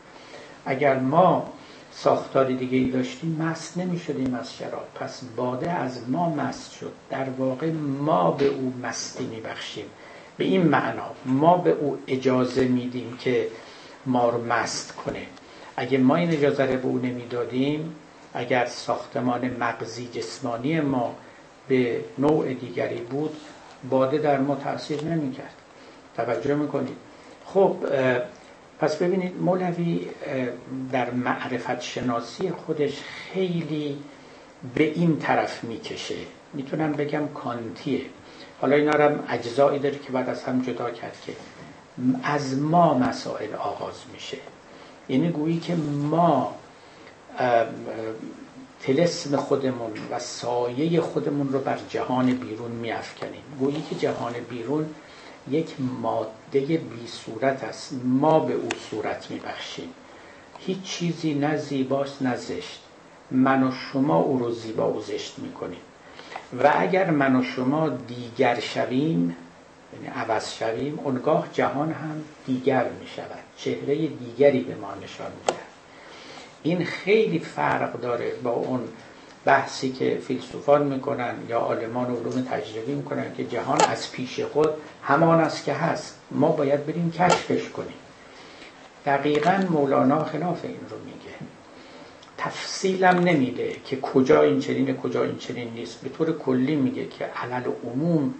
[0.67, 1.53] اگر ما
[1.93, 4.89] ساختاری دیگه ای داشتیم مست نمی شدیم از شراب.
[4.95, 6.93] پس باده از ما مست شد.
[7.11, 9.85] در واقع ما به او مستی می بخشیم
[10.37, 13.49] به این معنا ما به او اجازه میدیم که
[14.07, 15.27] ما رو مست کنه.
[15.77, 17.95] اگه ما این اجازه رو به او نمی‌دادیم
[18.35, 21.15] اگر ساختمان مغزی جسمانی ما
[21.69, 23.37] به نوع دیگری بود
[23.91, 25.55] باده در ما تاثیر نمی‌کرد.
[26.17, 26.97] توجه می‌کنید؟
[27.47, 27.77] خب
[28.81, 30.07] پس ببینید مولوی
[30.93, 33.99] در معرفت شناسی خودش خیلی
[34.75, 36.15] به این طرف می‌کشه.
[36.55, 38.01] می‌تونم بگم کانتیه.
[38.61, 41.33] حالا اینا هم اجزایی داره که بعد از هم جدا کرد که
[42.23, 44.39] از ما مسائل آغاز میشه.
[45.09, 45.75] یعنی گویی که
[46.11, 46.55] ما
[48.83, 53.43] تلسم خودمون و سایه خودمون رو بر جهان بیرون میافکنیم.
[53.59, 54.87] گویی که جهان بیرون
[55.51, 57.93] یک ماده بی صورت است.
[58.05, 59.89] ما به او صورت میبخشیم.
[60.59, 62.81] هیچ چیزی نه زیباست نه زشت.
[63.31, 65.81] من و شما او رو زیبا و زشت می‌کنیم.
[66.63, 69.37] و اگر من و شما دیگر شویم
[69.93, 75.61] یعنی عوض شویم اونگاه جهان هم دیگر می شود چهره دیگری به ما نشان می‌دهد.
[76.63, 78.81] این خیلی فرق داره با اون
[79.45, 84.71] بحثی که فیلسوفان می‌کنن یا عالمان علوم تجربی می‌کنن که جهان از پیش خود
[85.03, 86.20] همان است که هست.
[86.31, 87.95] ما باید بریم کشفش کنیم.
[89.07, 91.37] دقیقا مولانا خلاف این رو میگه.
[92.39, 96.01] تفصیلم نمیده که کجا این چنین کجا این چنین نیست.
[96.01, 98.35] به طور کلی میگه که علل عموم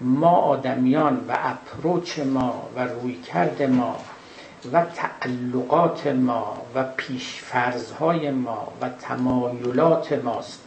[0.00, 3.96] ما آدمیان و اپروچ ما و رویکرد ما
[4.72, 10.60] و تعلقات ما و پیشفرزهای ما و تمایلات ماست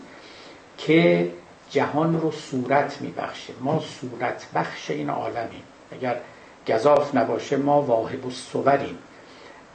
[0.78, 1.32] که
[1.70, 3.54] جهان رو صورت میبخشه.
[3.62, 5.64] ما صورت بخش این عالمیم.
[5.92, 6.18] اگر
[6.68, 8.98] گذاف نباشه ما واهب و صوریم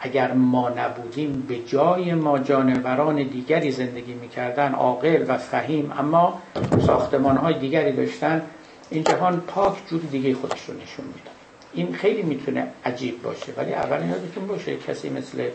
[0.01, 6.43] اگر ما نبودیم به جای ما جانوران دیگری زندگی می‌کردن عاقل و فهیم اما
[6.87, 8.43] ساختمان های دیگری داشتن
[8.91, 11.35] این جهان پاک جور دیگه خودش رو نشون می‌داد
[11.73, 15.49] این خیلی می‌تونه عجیب باشه ولی اول یادتون باشه کسی مثل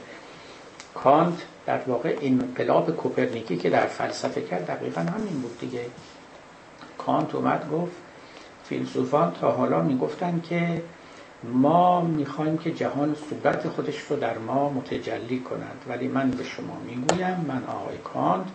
[0.93, 1.33] کانت
[1.65, 5.85] در واقع انقلاب کوپرنیکی که در فلسفه کرد دقیقا همین بود دیگه.
[6.97, 7.95] کانت اومد گفت
[8.63, 10.81] فیلسوفان تا حالا می‌گفتن که
[11.43, 16.77] ما می‌خوایم که جهان صورت خودش رو در ما متجلی کنند ولی من به شما
[16.85, 18.47] می‌گویم من آقای کانت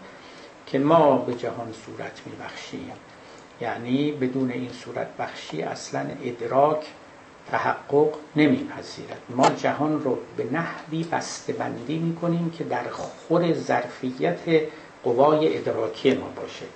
[0.67, 2.93] که ما به جهان صورت میبخشیم.
[3.61, 6.87] یعنی بدون این صورت بخشی اصلا ادراک
[7.51, 9.21] تحقق نمیپذیرد.
[9.31, 14.39] ما جهان رو به نحوی بسته بندی می‌کنیم که در خور ظرفیت
[15.05, 16.67] قوای ادراکی ما باشه.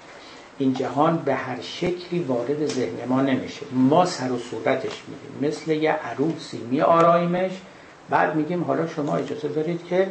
[0.58, 3.66] این جهان به هر شکلی وارد ذهن ما نمیشه.
[3.72, 7.52] ما سر و صورتش میدیم مثل یه عروسی می آرایمش
[8.10, 10.08] بعد میگیم حالا شما اجازه دارید که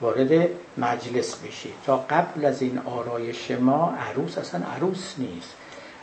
[0.00, 0.48] وارد
[0.78, 1.72] مجلس بشید.
[1.86, 5.54] تا قبل از این آرایش ما عروس اصلا عروس نیست.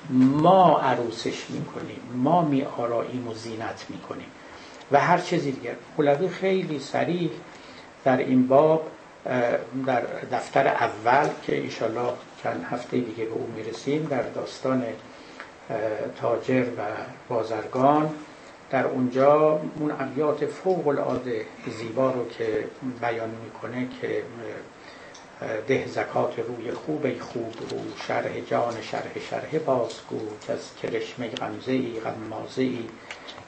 [0.10, 2.00] ما عروسش می‌کنیم.
[2.14, 4.28] ما می آراییم و زینت می‌کنیم.
[4.92, 7.32] و هر چیزی دیگر مولوی خیلی سریح
[8.04, 8.88] در این باب
[9.86, 12.14] در دفتر اول که ایشالله
[12.48, 14.84] چند هفته دیگه به او می‌رسیم در داستان
[16.22, 16.82] تاجر و
[17.30, 18.10] بازرگان.
[18.70, 21.46] در اونجا اون ابیات فوق العاده
[21.80, 22.68] زیبا رو که
[23.02, 24.24] بیان می‌کنه که
[25.68, 31.72] ده زکات روی خوب خوب رو شرح جان شرح شرح بازگو که از کرشمه غمزه
[31.72, 32.80] ای غمازه ای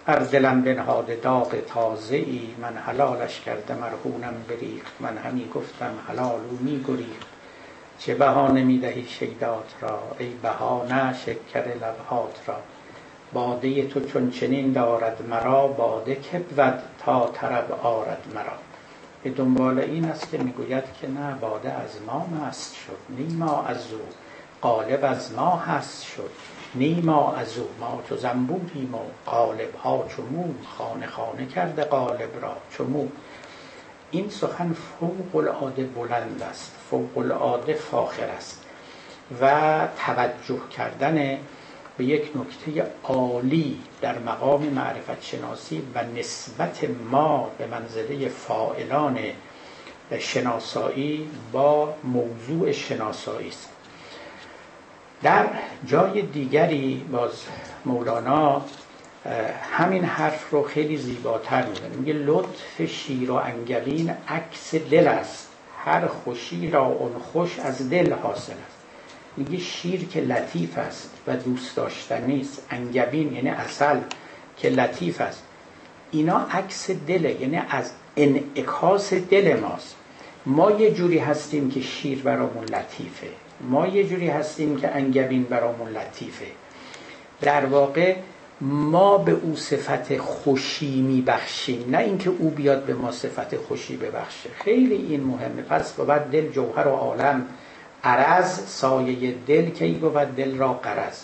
[0.06, 4.94] بر دلم بنهاده داغ تازه ای من حلالش کرده مرهونم بریخت.
[5.00, 6.84] من همی گفتم حلال و می
[8.00, 12.56] چه بهانه می دهی شیدات را؟ ای بهانه شکر لبهات را.
[13.34, 18.58] باده تو چون چنین دارد مرا باده که بود تا طرب آرد مرا.
[19.24, 23.94] به دنبال این است که می‌گوید که نه باده از ما مست شد نیما از
[23.94, 24.00] او.
[24.62, 26.30] قالب از ما هست شد
[26.76, 27.68] نیما از او.
[27.80, 30.24] ما تو زنبوریم و قالب ها چو
[30.78, 33.08] خانه خانه کرده قالب را چو
[34.12, 36.79] این سخن فوق العاده بلند است.
[36.90, 38.66] فوق العاده فاخر است
[39.42, 41.38] و توجه کردن
[41.98, 49.20] به یک نکته عالی در مقام معرفت شناسی و نسبت ما به منزله فائلان
[50.20, 53.70] شناسایی با موضوع شناسایی است.
[55.24, 55.48] در
[55.86, 57.32] جای دیگری باز
[57.86, 58.62] مولانا
[59.72, 61.88] همین حرف رو خیلی زیباتر می‌زنه.
[61.88, 65.49] میگه لطف شیر و انگبین عکس دل است.
[65.86, 68.78] هر خوشی را اون خوش از دل حاصل است.
[69.38, 74.00] میگه شیر که لطیف است و دوست داشتنی است انگبین یعنی اصل
[74.58, 75.44] که لطیف است.
[76.12, 79.96] اینا عکس دله یعنی از انعکاس دل ماست.
[80.46, 83.28] ما یه جوری هستیم که شیر برامون لطیفه.
[83.62, 86.46] ما یه جوری هستیم که انگبین برامون لطیفه.
[87.42, 88.16] در واقع
[88.62, 91.90] ما به او صفت خوشی میبخشیم.
[91.90, 94.50] نه اینکه او بیاد به ما صفت خوشی ببخشه.
[94.50, 95.62] خیلی این مهمه.
[95.62, 97.46] پس بعد دل جوهر و عالم
[98.04, 101.24] عرض سایه دل کی بود؟ دل را قرض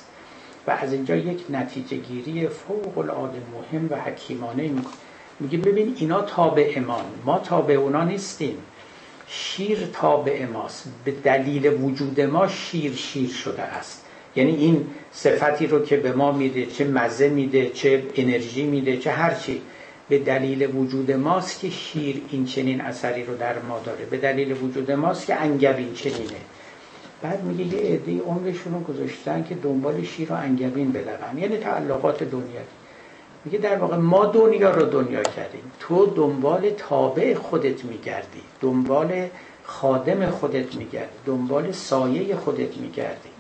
[0.67, 4.93] و از اینجا یک نتیجه گیری فوق العاده مهم و حکیمانه می‌کنه
[5.39, 8.58] میگه ببین اینا تابع امان ما تابع اونا نیستیم.
[9.28, 10.88] شیر تابع ماست.
[11.06, 14.05] به دلیل وجود ما شیر شیر شده است.
[14.36, 19.12] یعنی این صفتی رو که به ما میده چه مزه میده چه انرژی میده چه
[19.12, 19.62] هرچی
[20.10, 24.06] به دلیل وجود ماست که شیر این چنین اثری رو در ما داره.
[24.06, 26.41] به دلیل وجود ماست که انگبین چنینه.
[27.21, 32.24] بعد میگه یه عده عمرشون رو گذاشتن که دنبال شیر و انگبین بدون یعنی تعلقات
[32.24, 32.62] دنیا.
[33.45, 35.71] میگه در واقع ما دنیا رو دنیا کردیم.
[35.80, 38.41] تو دنبال تابع خودت میگردی.
[38.62, 39.28] دنبال
[39.63, 41.15] خادم خودت میگردی.
[41.26, 43.35] دنبال سایه خودت میگردی.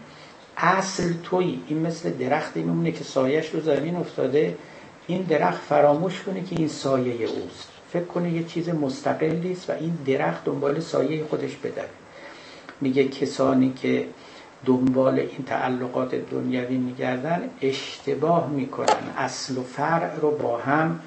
[0.57, 4.57] اصل توی این مثل درختی میمونه که سایش رو زمین افتاده.
[5.07, 7.69] این درخت فراموش کنه که این سایه اوست.
[7.93, 11.85] فکر کنه یه چیز مستقلی است و این درخت دنبال سایه خودش بدوه
[12.81, 14.05] میگه کسانی که
[14.65, 19.09] دنبال این تعلقات دنیوی میگردن اشتباه می‌کنن.
[19.17, 20.99] اصل و فرع رو با هم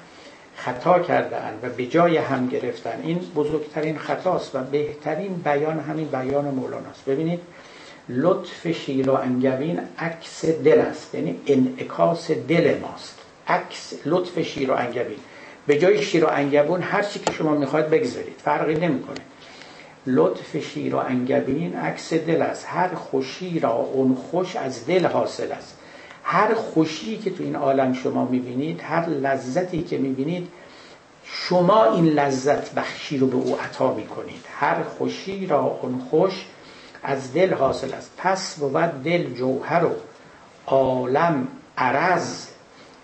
[0.55, 2.99] خطا کردن و به جای هم گرفتن.
[3.03, 7.39] این بزرگترین خطاست و بهترین بیان همین بیان مولاناست ببینید
[8.09, 11.15] لطف و انگوین عکس دل است.
[11.15, 13.19] یعنی انعکاس دل ماست.
[13.47, 15.17] عکس لطف شیر و انگوین.
[15.67, 18.35] به جای شیر و انگبون هر چی که شما می‌خواید بگذارید.
[18.43, 19.19] فرقی نمی‌کنه.
[20.07, 22.65] لطف شیر و انگبین عکس دل است.
[22.69, 25.77] هر خوشی را اون خوش از دل حاصل است.
[26.23, 30.47] هر خوشی که تو این عالم شما می‌بینید هر لذتی که می‌بینید
[31.23, 34.45] شما این لذت بخشی رو به او عطا می‌کنید.
[34.59, 36.45] هر خوشی را اون خوش
[37.03, 38.11] از دل حاصل است.
[38.17, 39.91] پس بود دل جوهر و
[40.67, 42.45] عالم عرض.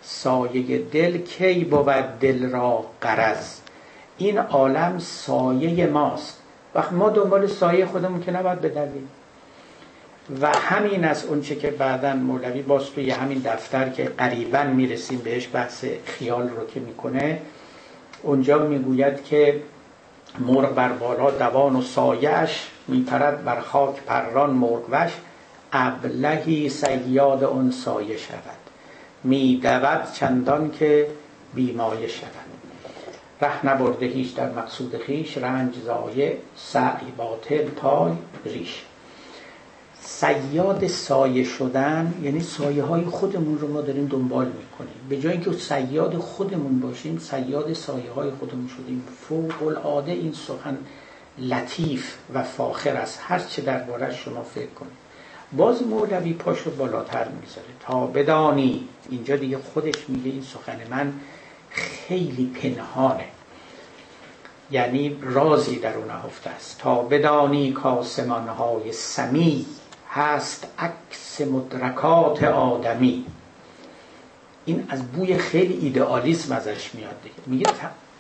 [0.01, 3.59] سایه دل کی بود دل را قرض
[4.17, 6.39] این عالم سایه ماست.
[6.75, 9.09] وقت ما دنبال سایه خودمون که نباید بدویم.
[10.41, 15.49] و همین از اونچه که بعدا مولوی باز توی همین دفتر که قریبا می‌رسیم بهش
[15.53, 17.41] بحث خیال رو که می‌کنه
[18.23, 19.61] اونجا می‌گوید که
[20.39, 25.11] مرغ بر بالا دوان و سایش میپرد بر خاک پران مرغوش
[25.73, 28.39] ابلهی سیاد اون سایه شود.
[29.23, 31.07] میدود چندان که
[31.53, 32.29] بیمایه شود.
[33.41, 38.11] ره نبرده هیچ در مقصود خیش رنج زایه سعی باطل پای
[38.45, 38.81] ریش.
[40.07, 44.93] سیاد سایه شدن یعنی سایه های خودمون رو ما داریم دنبال می‌کنیم.
[45.09, 49.03] به جای اینکه سیاد خودمون باشیم سیاد سایه های خودمون شدیم.
[49.29, 50.77] فوق العاده این سخن
[51.39, 53.19] لطیف و فاخر است.
[53.21, 54.91] هر چه درباره شما فکر کنید.
[55.53, 57.67] باز مولوی پاشو بالاتر می‌ذاره.
[57.79, 58.87] تا بدانی.
[59.09, 61.13] اینجا دیگه خودش میگه این سخن من
[61.69, 63.25] خیلی پنهانه.
[64.71, 66.79] یعنی رازی در اون نهفته است.
[66.79, 69.65] تا بدانی کاسمان های سمی
[70.15, 73.25] هست عکس مدرکات آدمی.
[74.65, 77.35] این از بوی خیلی ایدئالیسم ازش میاد دیگه.
[77.45, 77.71] میگه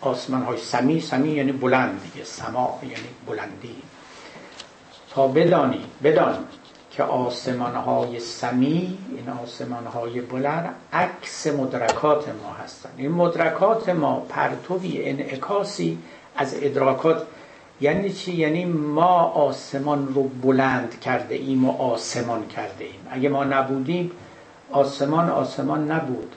[0.01, 2.25] آسمان های سمی سمی یعنی بلند دیگه.
[2.25, 2.95] سما یعنی
[3.27, 3.75] بلندی.
[5.13, 6.45] تا بدانی بدان
[6.91, 12.89] که آسمان های سمی این آسمان های بلند عکس مدرکات ما هستن.
[12.97, 15.97] این مدرکات ما پرتوی انعکاسی
[16.35, 17.27] از ادراکات
[17.81, 23.43] یعنی چی؟ یعنی ما آسمان رو بلند کرده ایم و آسمان کرده ایم اگه ما
[23.43, 24.11] نبودیم
[24.71, 26.35] آسمان آسمان نبود.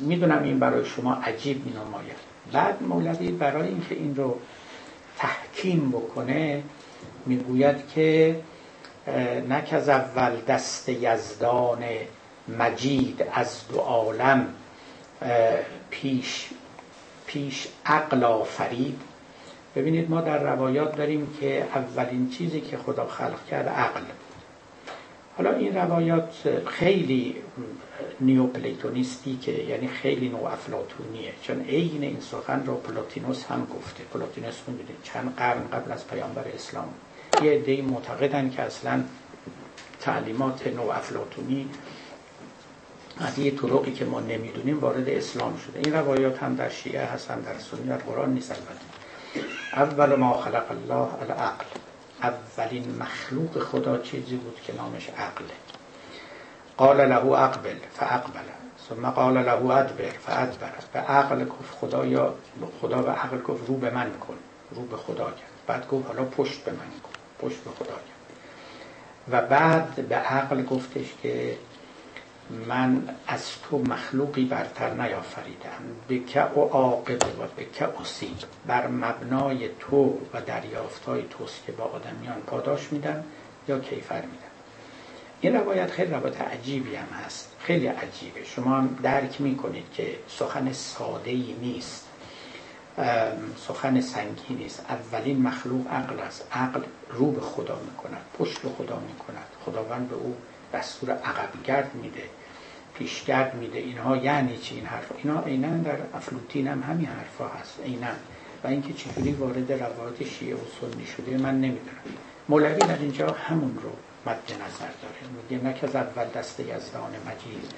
[0.00, 2.16] می‌دونم این برای شما عجیب می نماید
[2.52, 4.38] بعد مولوی برای اینکه این رو
[5.18, 6.62] تحکیم بکنه
[7.26, 8.36] می‌گوید که
[9.48, 11.78] نک از اول دست یزدان
[12.58, 14.46] مجید از دو عالم
[15.90, 16.48] پیش
[17.26, 19.00] پیش عقل آفرید
[19.76, 24.00] ببینید ما در روایات داریم که اولین چیزی که خدا خلق کرد عقل.
[25.36, 27.36] حالا این روایات خیلی
[28.20, 34.04] نیوپلیتونیستی که یعنی خیلی نو افلاتونیه چون عین این سخن رو پلاتینوس هم گفته.
[34.04, 36.88] پلاتینوس می‌دونید چند قرن قبل از پیامبر اسلام.
[37.44, 39.02] یه عده معتقدن که اصلا
[40.00, 41.68] تعلیمات نو افلاتونی
[43.18, 45.80] از یه طرقی که ما نمی‌دونیم وارد اسلام شده.
[45.80, 48.52] این روایات هم در شیعه هستن در سنی در قرآن نیست
[49.72, 51.64] اول ما خلق الله العقل.
[52.22, 55.54] اولین مخلوق خدا چیزی بود که نامش عقله
[56.76, 58.48] قال له اقبل فاقبل.
[58.88, 60.72] ثم قال له ادبر فادبر.
[60.92, 62.34] به عقل گفت خدا یا
[62.80, 64.36] خدا به عقل گفت رو به من کن.
[64.70, 65.50] رو به خدا کرد.
[65.66, 67.46] بعد گفت حالا پشت به من کن.
[67.48, 68.12] پشت به خدا کرد.
[69.30, 71.56] و بعد به عقل گفتش که
[72.50, 75.82] من از تو مخلوقی برتر نیافریدم.
[76.08, 78.36] به که و عاقب و به که اصیب
[78.66, 83.24] بر مبنای تو و دریافتای توست که با آدمیان پاداش میدم
[83.68, 84.52] یا کیفر میدم
[85.40, 87.56] این روایت خیلی روایت عجیبی هم هست.
[87.58, 88.44] خیلی عجیبه.
[88.44, 92.08] شما هم درک می‌کنید که سخن ساده ای نیست
[93.68, 94.86] سخن سنگی نیست.
[94.88, 96.46] اولین مخلوق عقل است.
[96.52, 98.22] عقل رو به خدا می‌کند.
[98.38, 99.46] پشت به خدا می‌کند.
[99.64, 100.36] خداوند به او
[100.72, 102.22] دستور عقبگرد میده
[102.94, 107.80] پیشگرد میده اینها یعنی چی؟ این حرف اینا عینا در افلوتین هم همین حرفا هست.
[107.84, 108.06] عینا
[108.64, 112.02] و اینکه چجوری وارد روایت شیعه و سنی شده من نمی‌دونم.
[112.48, 113.90] مولوی در اینجا همون رو
[114.26, 115.48] مد نظر داره.
[115.50, 117.72] میگه نه که از اول دست یزدان مجید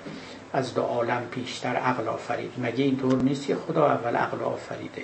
[0.53, 2.53] از دو عالم پیشتر عقل آفرید.
[2.59, 5.03] مگه اینطور نیست که خدا اول عقل آفریده؟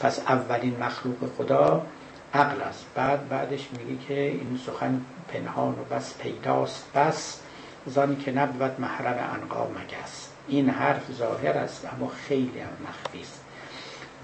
[0.00, 1.86] پس اولین مخلوق خدا
[2.34, 2.86] عقل است.
[2.94, 7.40] بعد بعدش میگه که این سخن پنهان و بس پیداست بس
[7.86, 10.28] زانی که نبود محرم انقا مگس.
[10.48, 13.40] این حرف ظاهر است اما خیلی هم مخفی است.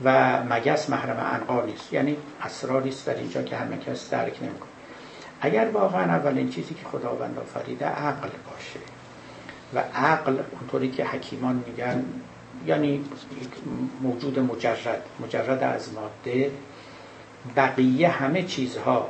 [0.05, 1.93] و مگس محرم انقا نیست.
[1.93, 4.69] یعنی اسراری است در اینجا که همه کس درک نمی‌کنه.
[5.41, 8.81] اگر واقعا اولین چیزی که خداوند آفریده عقل باشه.
[9.75, 12.05] و عقل اونطوری که حکیمان میگن
[12.67, 13.05] یعنی
[14.01, 15.03] موجود مجرد.
[15.21, 16.51] مجرد از ماده.
[17.57, 19.09] بقیه همه چیزها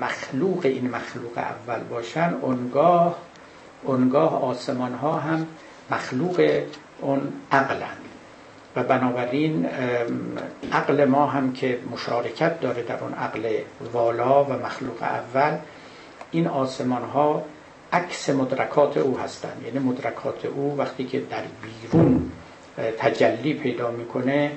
[0.00, 3.16] مخلوق این مخلوق اول باشن اونگاه
[3.82, 5.46] اونگاه آسمان ها هم
[5.90, 6.62] مخلوق
[7.00, 7.98] اون عقلند
[8.76, 9.66] و بنابراین
[10.72, 13.58] عقل ما هم که مشارکت داره در اون عقل
[13.92, 15.58] والا و مخلوق اول
[16.30, 17.42] این آسمان ها
[17.92, 22.30] عکس مدرکات او هستند یعنی مدرکات او وقتی که در بیرون
[22.98, 24.52] تجلی پیدا می‌کنه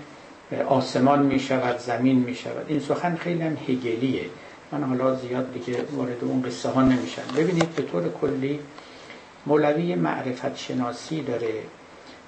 [0.68, 2.66] آسمان می‌شود زمین می‌شود.
[2.68, 4.26] این سخن خیلی هم هگلیه.
[4.72, 7.22] من حالا زیاد دیگه وارد اون قصه ها نمیشم.
[7.38, 8.60] ببینید به طور کلی
[9.46, 11.54] مولوی معرفت شناسی داره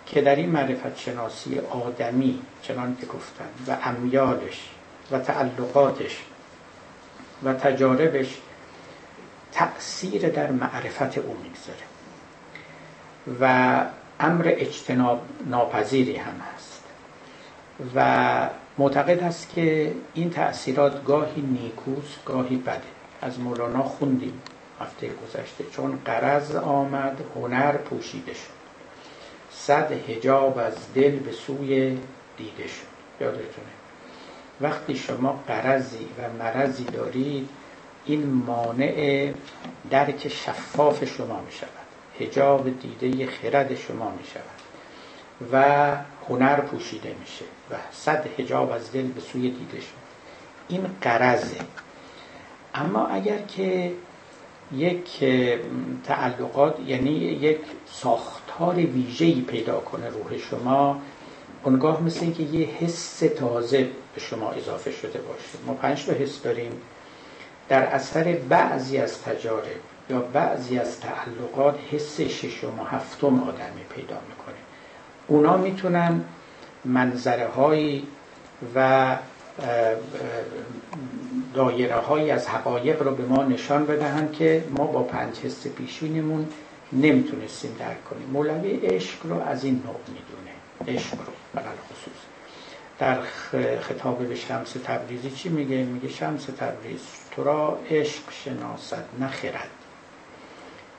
[0.06, 4.70] که در این معرفت شناسی آدمی چنان که گفتن و امیالش
[5.12, 6.24] و تعلقاتش
[7.44, 8.38] و تجاربش
[9.52, 11.90] تأثیر در معرفت او می‌گذاره.
[13.42, 13.86] و
[14.20, 16.84] امر اجتناب ناپذیری هم هست.
[17.96, 18.50] و
[18.80, 22.82] معتقد است که این تأثیرات گاهی نیکوست گاهی بده.
[23.22, 24.42] از مولانا خوندیم
[24.80, 28.60] هفته گذشته چون قرض آمد هنر پوشیده شد.
[29.52, 31.98] صد هجاب از دل به سوی
[32.38, 33.22] دیده شد.
[33.22, 33.68] یادتونه.
[34.62, 37.50] وقتی شما قرضی و مرضی دارید
[38.06, 39.32] این مانع
[39.90, 41.70] درک شفاف شما می شود
[42.20, 44.60] هجاب دیده خرد شما می شود
[45.52, 45.92] و
[46.30, 47.46] هنر پوشیده میشه.
[47.72, 50.00] و صد هجاب از دل به سوی دیده شد.
[50.68, 51.58] این قرضه.
[52.76, 53.92] اما اگر که
[54.72, 55.24] یک
[56.04, 57.60] تعلقات یعنی یک
[57.92, 61.02] ساختار ویژه‌ای پیدا کنه روح شما
[61.64, 65.66] اونگاه مثل اینکه یه حس تازه به شما اضافه شده باشه.
[65.66, 66.82] ما پنج تا حس داریم.
[67.70, 74.18] در اثر بعضی از تجارب یا بعضی از تعلقات حس ششم و هفتم آدمی پیدا
[74.30, 74.56] می‌کنه.
[75.28, 76.24] اونا می‌تونن
[76.86, 78.08] منظره هایی
[78.76, 79.18] و
[81.54, 86.48] دایره هایی از حقایق رو به ما نشان بدهند که ما با پنج حس پیشینمون
[86.94, 88.28] نمی‌تونستیم درک کنیم.
[88.28, 90.98] مولوی عشق رو از این نوع می‌دونه.
[91.00, 92.20] عشق رو برای خصوص.
[93.00, 93.22] در
[93.80, 97.02] خطاب به شمس تبریزی چی میگه؟ میگه شمس تبریز
[97.32, 99.70] تو را عشق شناسد نخرد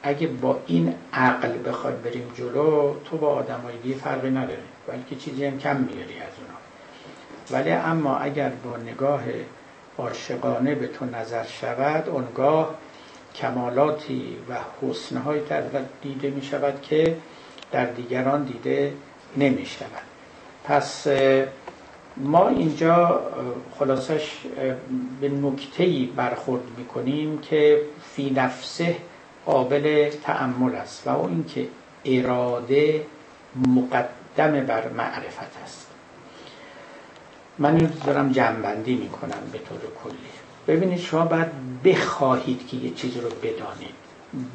[0.02, 4.62] اگه با این عقل بخواد بریم جلو تو با آدم دیگه فرقی نداره.
[4.92, 6.58] بلکه چیزی هم کم میاری از اونا.
[7.50, 9.22] ولی اما اگر با نگاه
[9.98, 12.74] عاشقانه به تو نظر شود اونگاه
[13.34, 15.62] کمالاتی و حسنهایی در
[16.02, 17.16] دیده می شود که
[17.72, 18.92] در دیگران دیده
[19.36, 20.02] نمی شود
[20.64, 21.06] پس
[22.16, 23.20] ما اینجا
[23.78, 24.32] خلاصش
[25.20, 28.96] به نکتهی برخورد می کنیم که فی نفسه
[29.46, 31.68] قابل تعمل است و او اینکه
[32.04, 33.06] اراده
[33.66, 35.86] مقدم بر معرفت است.
[37.58, 40.16] من این دارم جنبندی می‌کنم به طور کلی.
[40.68, 43.94] ببینید شما باید بخواهید که یک چیزی رو بدانید.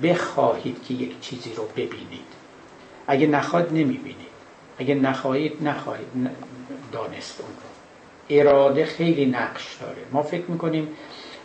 [0.03, 2.25] بخواهید که یک چیزی رو ببینید.
[3.07, 4.15] اگه نخواد نمی‌بینید.
[4.77, 6.07] اگه نخواهید نخواهید.
[6.91, 7.65] دانست اون رو.
[8.29, 10.01] اراده خیلی نقش داره.
[10.11, 10.87] ما فکر می‌کنیم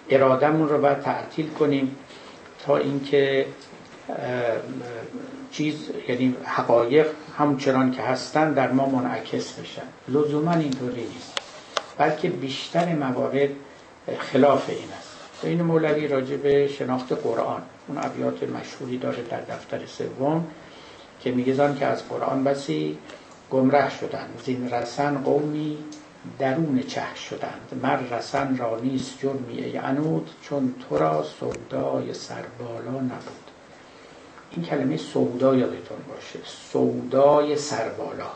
[0.08, 1.96] ارادهمون رو باید تعطیل کنیم
[2.66, 3.46] تا اینکه
[5.52, 7.06] چیز یعنی حقایق
[7.38, 9.82] همچنان که هستن در ما منعکس بشن.
[10.08, 11.38] لزوما اینطوری نیست.
[11.98, 13.50] بلکه بیشتر موارد
[14.18, 15.44] خلاف این است.
[15.44, 17.62] این مولوی راجع به شناخت قرآن.
[17.88, 20.46] اون ابیات مشهوری داره در دفتر سوم
[21.20, 22.98] که میگه که از قرآن بسی
[23.50, 25.78] گمره شدن زین رسن قومی
[26.38, 27.80] درون چه شدند.
[27.82, 33.49] مر رسن را نیست جرمی ای عنود چون تو را سودای سربالا نبود.
[34.50, 36.38] این کلمه سودا یادتون باشه.
[36.44, 38.26] سودای سربالا.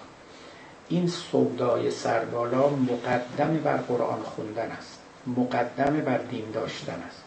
[0.88, 4.98] این سودای سربالا مقدم بر قرآن خوندن است.
[5.26, 7.22] مقدم بر دین داشتن است.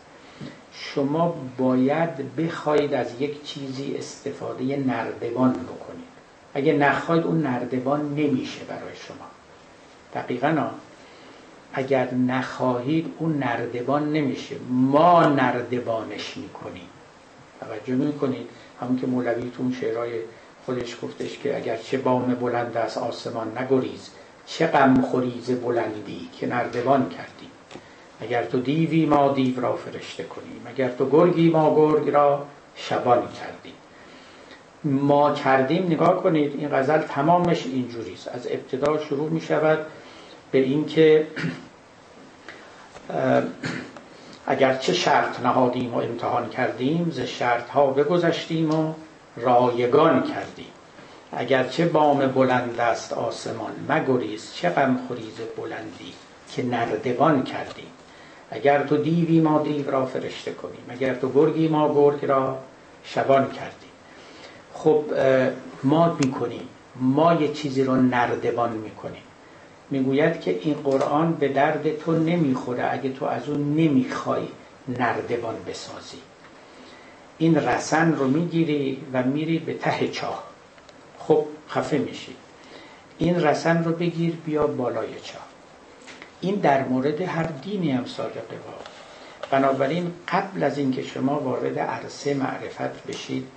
[0.72, 6.08] شما باید بخواید از یک چیزی استفاده نردبان بکنید.
[6.54, 9.26] اگه نخواید اون نردبان نمیشه برای شما.
[10.14, 10.70] دقیقا
[11.74, 14.56] اگر نخواهید اون نردبان نمیشه.
[14.70, 16.88] ما نردبانش می‌کنیم.
[17.60, 18.50] توجه می‌کنید.
[18.82, 20.12] همون که مولوی تو اون شعرهای
[20.66, 24.10] خودش گفتش که اگر چه بام بلند از آسمان نگریز
[24.46, 27.52] چه غم خوریز بلندی که نردبان کردیم
[28.22, 33.22] اگر تو دیوی ما دیو را فرشته کنیم اگر تو گرگی ما گرگ را شبان
[33.22, 33.74] کردیم
[34.84, 39.86] ما کردیم نگاه کنید این غزل تمامش اینجوریست از ابتدا شروع می شود
[40.52, 41.28] به اینکه
[44.50, 48.94] اگر چه شرط نهادیم و امتحان کردیم ز شرط ها بگذشتیم و
[49.38, 50.72] رایگان کردیم.
[51.32, 56.14] اگرچه بام بلند است آسمان مگریز چه غم خوریز بلندی
[56.52, 57.88] که نردبان کردیم.
[58.52, 62.58] اگر تو دیوی ما دیو را فرشته کنیم اگر تو گرگی ما گرگ را
[63.04, 63.92] شبان کردیم.
[64.74, 65.04] خب
[65.84, 69.24] ما می‌کنیم ما یه چیزی رو نردبان می‌کنیم.
[69.90, 74.48] می‌گوید که این قرآن به درد تو نمی‌خوره اگه تو از اون نمی‌خوای
[74.88, 76.18] نردبان بسازی.
[77.38, 80.44] این رسن رو می‌گیری و میری به ته چاه.
[81.20, 82.36] خب خفه میشی.
[83.18, 85.46] این رسن رو بگیر بیا بالای چاه.
[86.42, 88.74] این در مورد هر دینی هم صادقه با.
[89.52, 93.48] بنابراین قبل از اینکه شما وارد عرصه معرفت بشید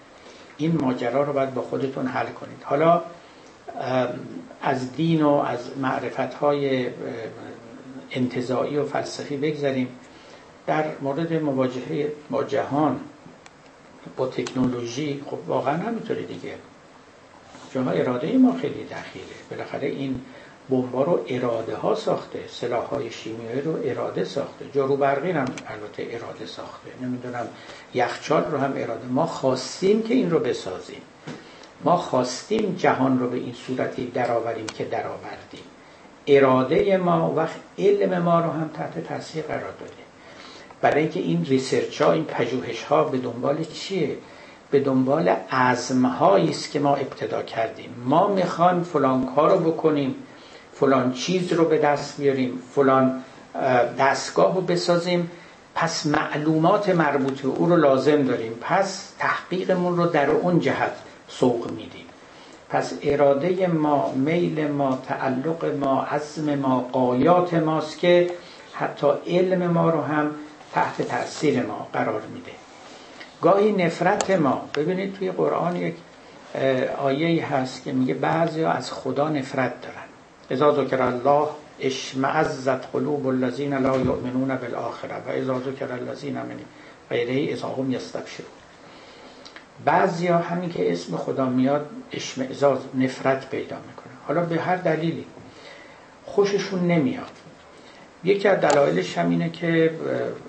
[0.57, 2.63] این ماجرا رو باید با خودتون حل کنید.
[2.65, 3.03] حالا
[4.63, 6.89] از دین و از معرفت های
[8.11, 9.89] انتظایی و فلسفی بگذاریم
[10.67, 13.01] در مورد مواجهه با جهان
[14.17, 16.55] با تکنولوژی خب واقعا همینطوری دیگه.
[17.75, 19.25] شما اراده ما خیلی دخیله.
[19.51, 20.21] بالاخره این
[20.71, 22.45] بمبا رو اراده ها ساخته.
[22.49, 24.65] سلاح های شیمیایی رو اراده ساخته.
[24.75, 26.91] جارو برقی هم البته اراده ساخته.
[27.03, 27.49] نمی‌دونم
[27.95, 29.07] یخچال رو هم اراده.
[29.07, 31.03] ما خواستیم که این رو بسازیم.
[31.85, 35.65] ما خواستیم جهان رو به این صورتی درآوریم که درآوردیم.
[36.27, 39.93] اراده ما اونوقت علم ما رو هم تحت تاثیر قرار داده.
[40.81, 44.17] برای اینکه این research ها این پژوهش ها به دنبال چیه؟
[44.71, 47.91] به دنبال عزمی است که ما ابتدا کردیم.
[48.05, 50.15] ما می‌خوایم فلان کار رو بکنیم
[50.73, 53.23] فلان چیز رو به دست بیاریم فلان
[53.99, 55.31] دستگاه رو بسازیم.
[55.75, 58.53] پس معلومات مربوط به او رو لازم داریم.
[58.61, 60.93] پس تحقیقمون رو در اون جهت
[61.31, 62.07] سوق میدیم.
[62.69, 68.31] پس اراده ما میل ما تعلق ما عزم ما قایات ماست که
[68.73, 70.31] حتی علم ما رو هم
[70.73, 72.53] تحت تاثیر ما قرار میده.
[73.43, 75.95] گاهی نفرت ما ببینید توی قرآن یک
[76.99, 80.07] آیه هست که میگه بعضی از خدا نفرت دارن.
[80.51, 81.49] اذا ذکر الله
[81.81, 86.57] اشمعزت قلوب الذین لا یؤمنون بالآخره و اذا ذکر الذین من
[87.11, 88.60] غیره اذا هم یستبشرون.
[89.85, 94.13] بعضی ها همین که اسم خدا میاد اشمعزاز نفرت پیدا می‌کنه.
[94.27, 95.25] حالا به هر دلیلی
[96.25, 97.31] خوششون نمیاد.
[98.25, 99.91] یکی از دلایلش هم اینه که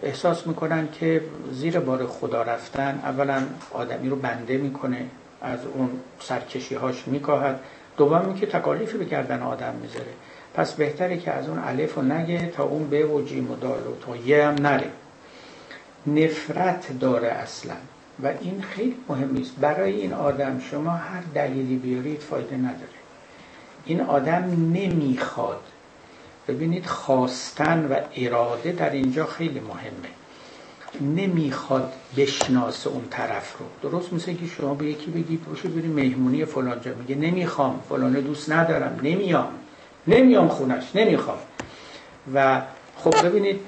[0.03, 1.21] احساس می‌کنن که
[1.51, 5.05] زیر بار خدا رفتن اولا آدمی رو بنده می‌کنه
[5.41, 7.59] از اون سرکشی هاش میکاهد.
[7.97, 10.11] دوم که تکالیفی به گردن آدم می‌ذاره.
[10.53, 13.79] پس بهتره که از اون الف و نگه تا اون به و جیم و دال
[13.79, 14.89] و تا یه هم نره.
[16.07, 17.75] نفرت داره اصلا.
[18.23, 23.01] و این خیلی مهم است برای این آدم شما هر دلیلی بیارید فایده نداره.
[23.85, 24.43] این آدم
[24.73, 25.61] نمی‌خواد.
[26.47, 30.11] ببینید خواستن و اراده در اینجا خیلی مهمه.
[31.21, 33.89] نمی‌خواد بشناسه اون طرف رو.
[33.89, 36.93] درست مثل که شما به یکی بگید باشه بری مهمونی فلان جا.
[36.93, 37.81] میگه نمی‌خوام.
[37.89, 38.99] فلان دوست ندارم.
[39.03, 39.47] نمیام.
[40.07, 40.83] نمیام خونش.
[40.95, 41.37] نمی‌خوام.
[42.33, 42.61] و
[42.97, 43.59] خب ببینید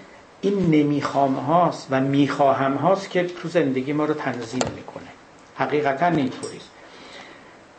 [0.43, 5.07] این نمی‌خوام هاست و می‌خواهم هاست که تو زندگی ما رو تنظیم می‌کنه.
[5.55, 6.69] حقیقتا اینطوریست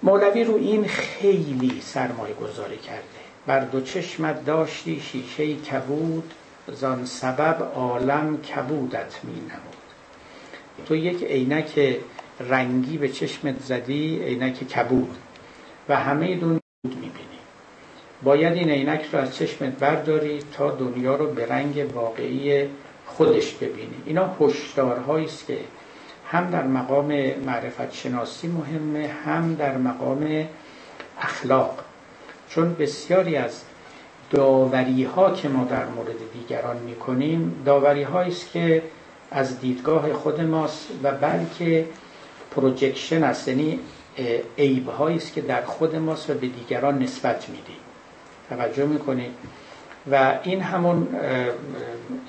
[0.02, 3.02] مولوی رو این خیلی سرمایه گذاری کرده.
[3.46, 6.34] بر دو چشمت داشتی شیشه کبود
[6.72, 9.84] زان سبب عالم کبودت می نمود
[10.86, 11.96] تو یک عینک
[12.40, 15.16] رنگی به چشمت زدی عینک کبود.
[15.88, 17.23] و همه دنیا می‌بینی.
[18.24, 22.68] باید این عینک رو از چشمت برداری تا دنیا رو به رنگ واقعی
[23.06, 23.96] خودش ببینی.
[24.06, 25.58] اینا هشدارهایی است که
[26.30, 27.06] هم در مقام
[27.46, 30.48] معرفت شناسی مهمه هم در مقام
[31.20, 31.78] اخلاق.
[32.48, 33.62] چون بسیاری از
[34.30, 38.82] داوری ها که ما در مورد دیگران می‌کنیم داوری است که
[39.30, 41.86] از دیدگاه خود ماست و بلکه
[42.50, 43.80] پروجکشن است یعنی
[44.58, 47.83] عیب است که در خود ماست و به دیگران نسبت میدیم.
[48.50, 49.32] توجه می‌کنید
[50.10, 51.08] و این همون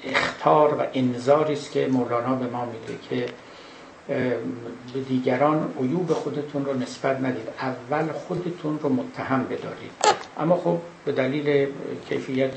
[0.03, 3.25] اختار و انذاری است که مولانا به ما میگه که
[4.93, 7.49] به دیگران عیوب خودتون رو نسبت ندید.
[7.59, 9.91] اول خودتون رو متهم بدارید.
[10.37, 11.67] اما خب به دلیل
[12.09, 12.53] کیفیت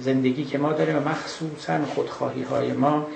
[0.00, 3.06] زندگی که ما داریم و مخصوصا خودخواهی های ما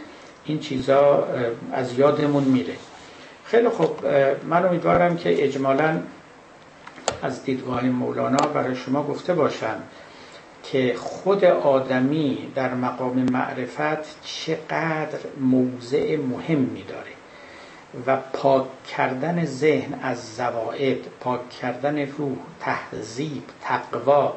[0.45, 1.29] این چیزا
[1.73, 2.75] از یادمون میره.
[3.45, 3.91] خیلی خب
[4.49, 6.01] من امیدوارم که اجمالا
[7.23, 9.83] از دیدگاه مولانا برای شما گفته باشم
[10.63, 17.11] که خود آدمی در مقام معرفت چقدر موضع مهمی داره
[18.07, 24.35] و پاک کردن ذهن از زوائد پاک کردن روح تهذیب تقوا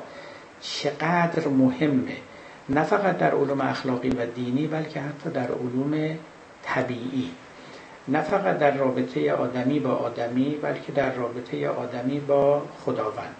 [0.61, 2.17] چقدر مهمه.
[2.69, 6.17] نه فقط در علوم اخلاقی و دینی بلکه حتی در علوم
[6.63, 7.31] طبیعی.
[8.07, 13.35] نه فقط در رابطه آدمی با آدمی بلکه در رابطه آدمی با خداوند.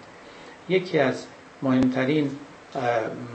[0.68, 1.26] یکی از
[1.62, 2.30] مهمترین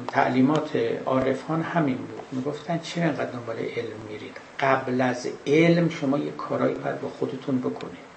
[0.08, 0.76] تعلیمات
[1.06, 2.22] عارفان همین بود.
[2.32, 7.60] می‌گفتن چه انقدر دنبال علم میرید؟ قبل از علم شما یه کارایی باید با خودتون
[7.60, 8.08] بکنید.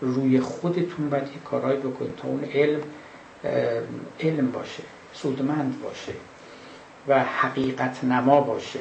[0.00, 2.80] روی خودتون باید یه کارایی بکنید تا اون علم
[4.20, 4.82] علم باشه
[5.12, 6.12] سودمند باشه
[7.08, 8.80] و حقیقت نما باشه.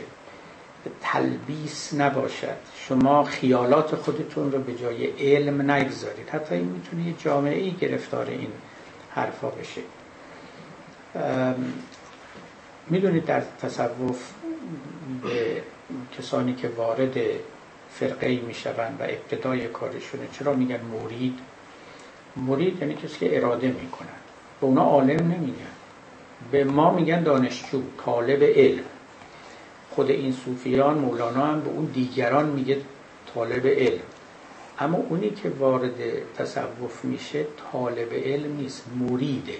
[1.01, 2.57] تلبیس نباشد.
[2.75, 6.29] شما خیالات خودتون رو به جای علم نگذارید.
[6.29, 8.51] حتی این می‌تونه یه جامعه ای گرفتار این
[9.09, 9.81] حرفا بشه.
[12.89, 14.31] می‌دونید در تصوف
[15.23, 15.61] به
[16.17, 17.17] کسانی که وارد
[17.91, 21.39] فرقه می‌شوند و ابتدای کارشونه چرا میگن مرید؟
[22.35, 24.07] مرید یعنی کسی که اراده می‌کنن
[24.61, 25.75] به اونا عالم نمیگن.
[26.51, 28.83] به ما میگن دانشجو طالب علم.
[29.95, 32.77] خود این صوفیان مولانا هم به اون دیگران میگه
[33.33, 34.01] طالب علم.
[34.79, 35.93] اما اونی که وارد
[36.37, 39.57] تصوف میشه طالب علم نیست مریده.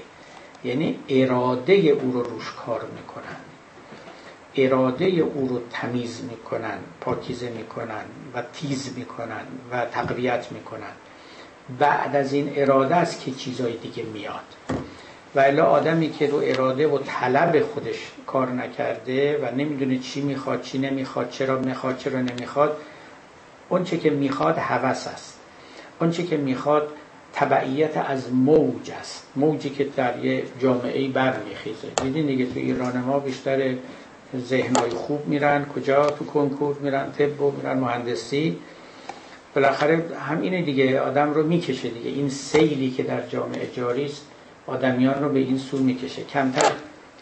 [0.64, 3.36] یعنی اراده او رو روش کار می‌کنن.
[4.56, 10.94] اراده او رو تمیز می‌کنن پاکیزه می‌کنن و تیز می‌کنن و تقویت می‌کنن.
[11.80, 14.56] بعد از این اراده است که چیزای دیگه میاد.
[15.36, 20.62] و الا آدمی که رو اراده و طلب خودش کار نکرده و نمی‌دونه چی می‌خواد
[20.62, 22.78] چی نمی‌خواد چرا می‌خواد چرا نمی‌خواد
[23.70, 25.40] اون چه که می‌خواد هوس است.
[26.02, 26.88] اون چه که می‌خواد
[27.34, 29.28] تبعیت از موج است.
[29.36, 31.88] موجی که در یه جامعه برمیخیزه.
[32.04, 33.74] دیدین دیگه تو ایران ما بیشتر
[34.38, 35.66] ذهنهای خوب میرن.
[35.66, 38.58] کجا؟ تو کنکور میرن طب و میرن مهندسی.
[39.56, 41.00] بالاخره هم اینه دیگه.
[41.00, 42.10] آدم رو می‌کشه دیگه.
[42.10, 44.26] این سیلی که در جامعه جاری است
[44.68, 46.24] آدمیان رو به این سو می‌کشه.
[46.24, 46.72] کمتر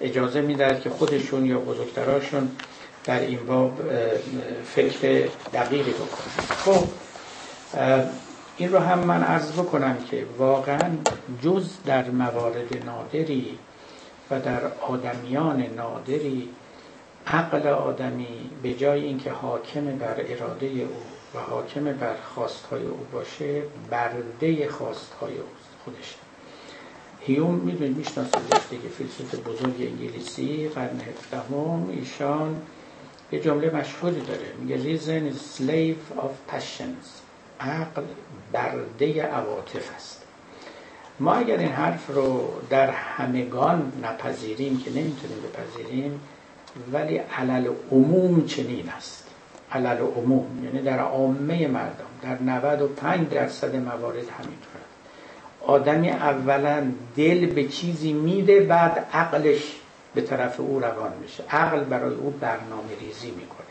[0.01, 2.51] اجازه می‌دهد که خودشون یا بزرگتراشون
[3.03, 3.79] در این باب
[4.65, 6.55] فکر دقیقی بکنن.
[6.57, 6.87] خب
[8.57, 10.89] این رو هم من عرض بکنم که واقعا
[11.43, 13.57] جز در موارد نادری
[14.31, 16.49] و در آدمیان نادری
[17.27, 21.03] عقل آدمی به جای اینکه حاکم بر اراده او
[21.35, 25.47] و حاکم بر خواستهای او باشه برده خواستهای او
[25.85, 26.15] خودش
[27.26, 28.89] هیوم می‌دونید میشناسیدش دیگه.
[28.89, 32.61] فیلسوف بزرگ انگلیسی قرن هفدهم ایشان
[33.32, 34.47] یه جمله مشهوری داره.
[34.59, 37.07] میگه reason is slave of passions.
[37.59, 38.03] عقل
[38.53, 40.24] برده عواطف است.
[41.19, 46.19] ما اگر این حرف رو در همگان نپذیریم که نمی‌تونیم بپذیریم
[46.93, 49.28] ولی علل عموم چنین است.
[49.71, 54.82] علل عموم یعنی در عامه مردم در 95 درصد موارد همینطور
[55.68, 59.61] آدمی اولا دل به چیزی میده بعد عقلش
[60.16, 61.43] به طرف او روان میشه.
[61.49, 63.68] عقل برای او برنامه ریزی می‌کنه.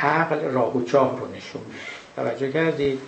[0.00, 1.80] عقل راه و چاه رو نشون میده.
[2.16, 2.98] توجه کردید؟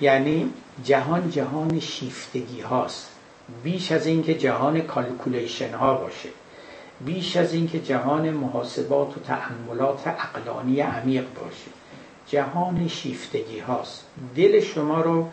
[0.00, 0.50] یعنی
[0.84, 3.10] جهان جهان شیفتگی هاست.
[3.62, 6.28] بیش از اینکه جهان calculation ها باشه.
[7.00, 11.70] بیش از اینکه جهان محاسبات و تأملات عقلانی عمیق باشه.
[12.26, 14.04] جهان شیفتگی هاست.
[14.36, 15.28] دل شما رو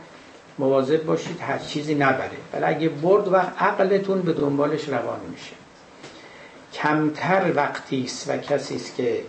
[0.57, 2.29] مواظب باشید هر چیزی نبره.
[2.53, 5.55] ولی اگه برد و عقلتون به دنبالش روان میشه.
[6.73, 9.23] کمتر وقتی است و کسی است که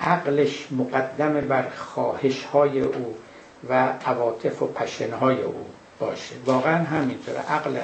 [0.00, 3.16] عقلش مقدم بر خواهش های او
[3.68, 5.66] و عواطف و پشنهای او
[5.98, 6.34] باشه.
[6.46, 7.38] واقعا همینطوره.
[7.38, 7.78] عقل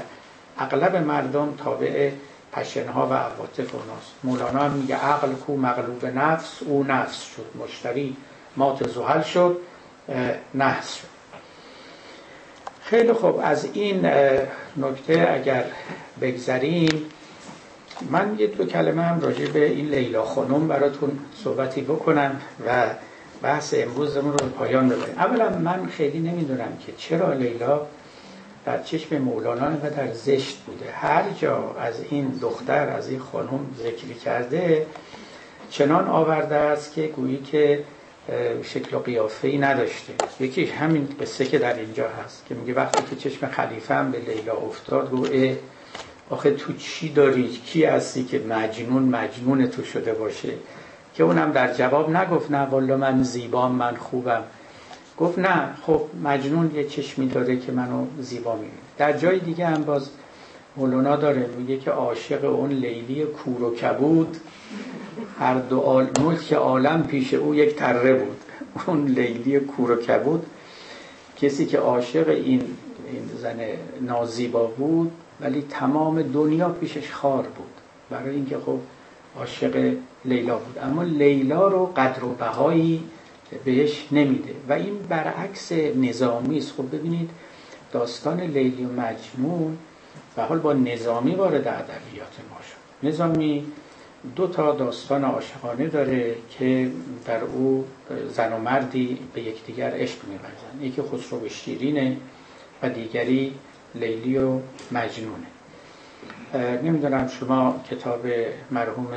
[0.59, 2.11] اغلب مردم تابع
[2.53, 4.13] پشنها و عواطف اوناست.
[4.25, 7.65] مولانا هم میگه عقل کو مغلوب نفس او نفس شد.
[7.65, 8.17] مشتری
[8.57, 9.57] مات زحل شد
[10.55, 11.10] نحس شد.
[12.91, 13.41] خیلی خوب.
[13.43, 14.07] از این
[14.77, 15.65] نکته اگر
[16.21, 17.05] بگذریم
[18.11, 22.87] من یه دو کلمه هم راجع به این لیلا خانم براتون صحبتی بکنم و
[23.43, 25.15] بحث امروزمون رو پایان ببریم.
[25.19, 27.87] اولا من خیلی نمی‌دونم که چرا لیلا
[28.65, 30.91] در چشم مولانا و در زشت بوده.
[30.93, 34.87] هر جا از این دختر از این خانم ذکری کرده
[35.71, 37.85] چنان آورده است که گویی که
[38.63, 40.13] شکل و قیافه ای نداشته.
[40.41, 44.19] یکی همین قصه که در اینجا هست که میگه وقتی که چشم خلیفه هم به
[44.19, 45.27] لیلا افتاد گو
[46.31, 50.53] آخه تو چی داری؟ کی هستی که مجنون مجنون تو شده باشه؟
[51.15, 54.43] که اونم در جواب نگفت نه والا من زیبام من خوبم.
[55.19, 58.73] گفت نه خب مجنون یه چشمی داره که منو زیبا می‌بینه.
[58.99, 60.11] در جای دیگه هم باز
[60.77, 64.37] مولانا داره میگه که عاشق اون لیلی کور و کبود.
[65.39, 66.07] هر دو آل...
[66.21, 68.37] ملک عالم پیش او یک تره بود.
[68.87, 70.47] اون لیلی کور و کبود.
[71.37, 72.63] کسی که عاشق این,
[73.13, 73.61] این زن
[74.01, 77.71] نازیبا بود ولی تمام دنیا پیشش خار بود.
[78.11, 78.79] برای اینکه خب
[79.39, 79.95] عاشق
[80.25, 80.79] لیلا بود.
[80.83, 83.03] اما لیلا رو قدر و بهایی
[83.65, 84.55] بهش نمیده.
[84.69, 87.31] و این برعکس نظامی است خب ببینید
[87.93, 89.79] داستان لیلی و مجنون
[90.37, 93.09] به حال با نظامی وارد ادبیات ما شد.
[93.09, 93.65] نظامی
[94.37, 96.91] دو تا داستان عاشقانه داره که
[97.27, 97.85] در او
[98.35, 102.17] زن و مردی به یکدیگر عشق می‌ورزند یکی خسرو شیرینه
[102.83, 103.55] و دیگری
[103.95, 104.59] لیلی و
[104.93, 105.47] مجنونه.
[106.83, 108.27] نمی‌دونم شما کتاب
[108.71, 109.09] مرحوم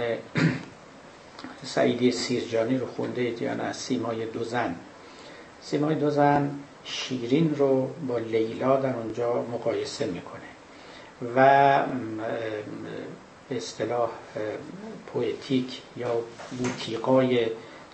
[1.63, 4.75] سعیدی سیرجانی رو خونده اید یا نه؟ سیمای دو زن.
[5.61, 6.51] سیمای دو زن
[6.83, 10.42] شیرین رو با لیلا در اونجا مقایسه می‌کنه.
[11.35, 11.79] و
[13.49, 14.09] به اصطلاح
[15.07, 16.15] پویتیک یا
[16.59, 17.47] بوتیقای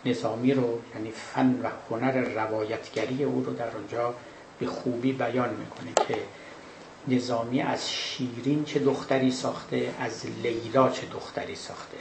[0.05, 4.13] نظامی رو یعنی فن و هنر روایتگری او رو در اونجا
[4.59, 6.15] به خوبی بیان می‌کنه که
[7.07, 11.97] نظامی از شیرین چه دختری ساخته از لیلا چه دختری ساخته.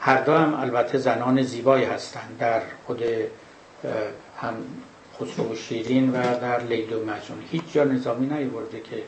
[0.00, 2.36] هر دو هم البته زنان زیبایی هستند.
[2.38, 3.02] در خود
[4.40, 4.54] هم
[5.20, 7.44] خسرو شیرین و در لیل و مجنون.
[7.50, 9.02] هیچ جا نظامی نیورده که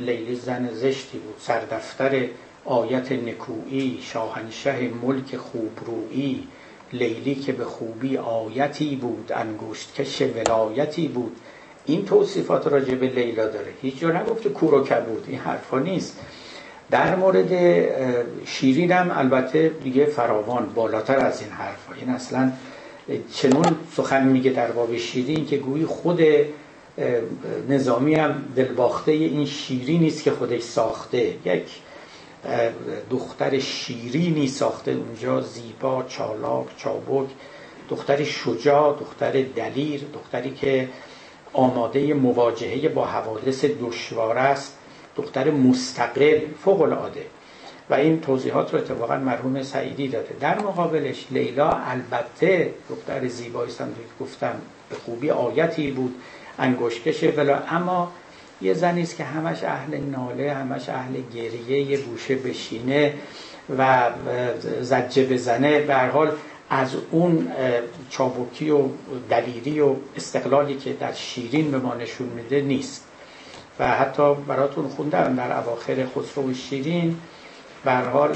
[0.00, 1.34] لیلی زن زشتی بود.
[1.38, 2.24] سردفتر
[2.64, 6.46] آیت نکویی شاهنشه ملک خوبرویی
[6.92, 11.36] لیلی که به خوبی آیتی بود انگشت کش ولایتی بود.
[11.86, 13.72] این توصیفات راجع به لیلا داره.
[13.82, 15.24] هیچ جا نگفته کور و کبود.
[15.28, 16.20] این حرفا نیست.
[16.90, 17.52] در مورد
[18.46, 21.92] شیرین هم البته دیگه فراوان بالاتر از این حرفا.
[22.00, 22.52] این اصلا
[23.34, 26.20] چنون سخن میگه در باب شیرین که گویی خود
[27.68, 31.34] نظامی هم دلباخته این شیری نیست که خودش ساخته.
[31.44, 31.62] یک
[33.10, 34.90] دختر شیرینی ساخته.
[34.90, 37.28] اونجا زیبا چالاک چابک.
[37.88, 40.88] دختری شجاع دختر دلیر دختری که
[41.52, 44.76] آماده مواجهه با حوادث دشوار است.
[45.16, 47.26] دختر مستقل فوق العاده
[47.90, 50.36] و این توضیحات رو اتفاقا مرحوم سعیدی داده.
[50.40, 54.54] در مقابلش لیلا البته دختر زیبایی هم گفتم
[54.90, 56.14] به خوبی آیتی بود.
[56.58, 58.12] انگشکش ولی اما
[58.62, 63.14] یه زنی است که همش اهل ناله همش اهل گریه یه گوشه بشینه
[63.78, 64.10] و
[64.80, 65.80] زجه بزنه.
[65.80, 66.32] به حال
[66.70, 67.52] از اون
[68.10, 68.82] چابکی و
[69.30, 73.04] دلیری و استقلالی که در شیرین به ما نشون میده نیست.
[73.78, 77.16] و حتی براتون خوندم در اواخر خسرو و شیرین.
[77.84, 78.34] به حال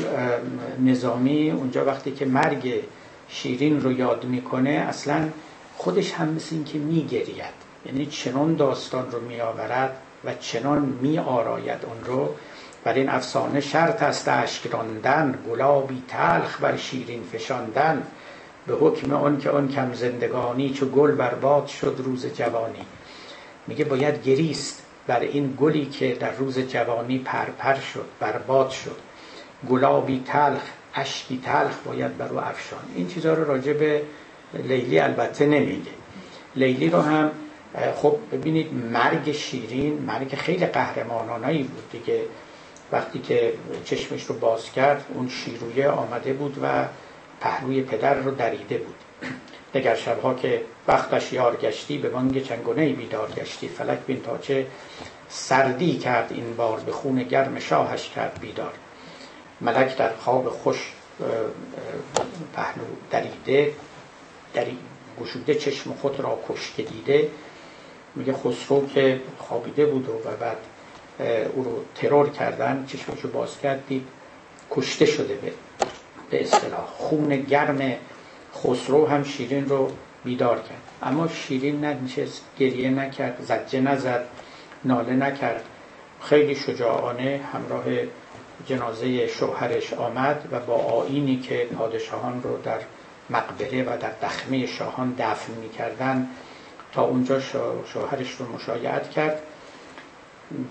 [0.85, 2.75] نظامی اونجا وقتی که مرگ
[3.29, 5.29] شیرین رو یاد می‌کنه اصلا
[5.77, 7.74] خودش هم مثل این که میگرید.
[7.87, 12.35] یعنی چنان داستان رو میآورد و چنان می آراید اون رو.
[12.85, 18.07] بر این افسانه شرط است اشک راندن گلابی تلخ بر شیرین فشاندن.
[18.67, 22.87] به حکم آن که آن کم زندگانی چو گل برباد شد روز جوانی.
[23.67, 28.97] میگه باید گریست بر این گلی که در روز جوانی پرپر شد برباد شد.
[29.71, 30.63] گلابی تلخ
[30.95, 32.79] اشکی تلخ باید بر او افشان.
[32.95, 34.03] این چیزها رو راجع به
[34.55, 35.91] لیلی البته نمیگه.
[36.57, 37.31] لیلی رو هم
[37.97, 42.23] خب ببینید مرگ شیرین مرگ خیلی قهرمانانایی بود دیگه.
[42.93, 43.53] وقتی که
[43.85, 46.85] چشمش رو باز کرد اون شیرویه آمده بود و
[47.41, 48.95] پهلوی پدر رو دریده بود.
[49.75, 53.69] دگر شبها که وقتش یار گشتی به بانگ چنگونه بیدار گشتی.
[53.69, 54.67] فلک بین تاچه
[55.29, 58.73] سردی کرد این بار به خون گرم شاهش کرد بیدار.
[59.61, 60.93] ملک در خواب خوش
[62.57, 63.73] پهلو دریده
[64.55, 64.79] دری
[65.21, 67.29] گشوده چشم خود را کشته دیده.
[68.15, 70.57] میگه خسرو که خوابیده بود و بعد
[71.55, 74.07] او رو ترور کردن چشمشو باز کرد دید
[74.71, 75.53] کشته شده به
[76.31, 76.87] به اصطلاح.
[76.87, 77.95] خون گرم
[78.55, 79.91] خسرو هم شیرین رو
[80.25, 80.83] بیدار کرد.
[81.03, 84.25] اما شیرین ننشست گریه نکرد زجه نزد
[84.85, 85.65] ناله نکرد.
[86.23, 87.85] خیلی شجاعانه همراه
[88.67, 92.81] جنازه شوهرش آمد و با آینی که پادشاهان رو در
[93.31, 96.29] مقبره و در دخمه شاهان دفن می‌کردن
[96.95, 97.41] تا اونجا
[97.93, 99.43] شوهرش رو مشایعت کرد.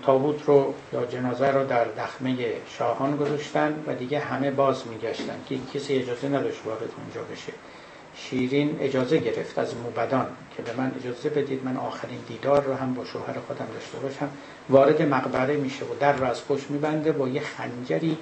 [0.02, 2.36] تابوت رو یا جنازه رو در دخمه
[2.78, 7.52] شاهان گذاشتن و دیگه همه باز میگشتن که کسی اجازه نداشت وارد اونجا بشه.
[8.16, 12.94] شیرین اجازه گرفت از موبدان که به من اجازه بدید من آخرین دیدار رو هم
[12.94, 14.28] با شوهر خودم داشته باشم.
[14.70, 18.18] وارد مقبره میشه و در رو از پشت میبنده با یه خنجری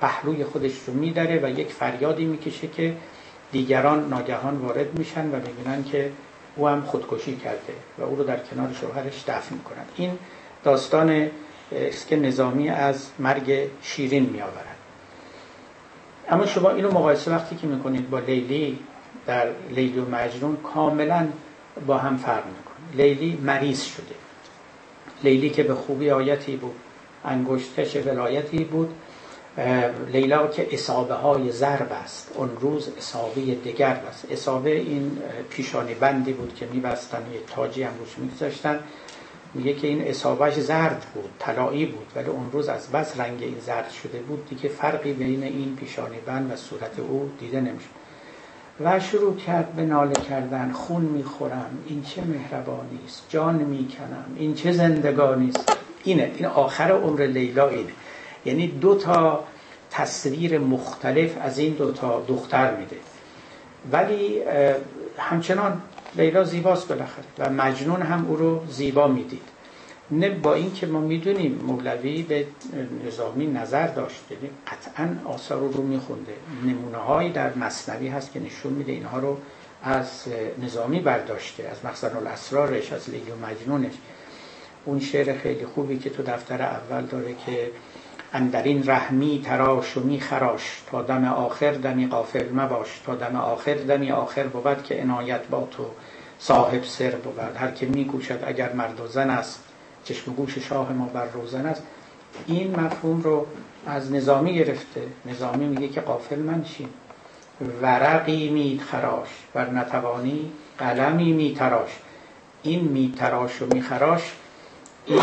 [0.00, 2.96] پهلوی خودش رو میداره و یک فریادی می‌کشه که
[3.52, 6.12] دیگران ناگهان وارد میشن و می‌بینن که
[6.56, 9.84] او هم خودکشی کرده و او رو در کنار شوهرش دفن می‌کنن.
[9.96, 10.18] این
[10.64, 11.30] داستان
[11.72, 14.76] است نظامی از مرگ شیرین میآورد.
[16.28, 18.78] اما شما اینو مقایسه وقتی که می‌کنید با لیلی
[19.26, 21.28] در لیلی و مجنون کاملا
[21.86, 23.04] با هم فرق می‌کنه.
[23.04, 24.14] لیلی مریض شده.
[25.24, 26.74] لیلی که به خوبی آیتی بود
[27.24, 28.94] انگشتش ولایتی بود
[30.12, 32.32] لیلا که اصابه های ضرب است.
[32.34, 34.26] اون روز اصابه دگر است.
[34.30, 35.18] اصابه این
[35.50, 38.80] پیشانی بندی بود که میبستن یک تاجی هم روش میگذاشتن.
[39.54, 42.06] میگه که این اصابهش زرد بود طلایی بود.
[42.16, 46.16] ولی اون روز از بس رنگ این زرد شده بود دیگه فرقی بین این پیشانی
[46.26, 47.88] بند و صورت او دیده نمیشه
[48.80, 51.78] و شروع کرد به ناله کردن خون می‌خورم.
[51.86, 53.26] این چه مهربانی است.
[53.28, 54.24] جان می‌کنم.
[54.36, 55.72] این چه زندگانی است.
[56.04, 56.32] اینه.
[56.36, 57.92] این آخر عمر لیلا اینه.
[58.46, 59.44] یعنی دو تا
[59.90, 62.96] تصویر مختلف از این دو تا دختر میده.
[63.92, 64.42] ولی
[65.18, 65.82] همچنان
[66.16, 69.42] لیلا زیباست بالاخره و مجنون هم او رو زیبا می‌دید.
[70.10, 72.46] نه با اینکه ما می‌دونیم مولوی به
[73.06, 76.34] نظامی نظر داشت یعنی قطعا آثار رو میخونده.
[76.64, 79.36] نمونه هایی در مصنوی هست که نشون میده اینها رو
[79.82, 80.24] از
[80.62, 83.92] نظامی برداشته از مخزن الاسرارش از لیلی مجنونش.
[84.84, 87.70] اون شعر خیلی خوبی که تو دفتر اول داره که
[88.36, 93.74] اندرین رحمی تراش و می خراش تا دم آخر دمی قافل مباش تا دم آخر
[93.74, 95.84] دمی آخر بود که عنایت با تو
[96.38, 97.38] صاحب سر بود.
[97.56, 99.64] هر که می گوشد اگر مرد و زن است
[100.04, 101.82] چشم گوش شاه ما بر روزن است.
[102.46, 103.46] این مفهوم رو
[103.86, 105.02] از نظامی گرفته.
[105.26, 106.88] نظامی میگه که قافل منشین
[107.82, 111.90] ورقی می خراش بر نتوانی قلمی می تراش.
[112.62, 114.32] این می تراش و می خراش
[115.06, 115.22] این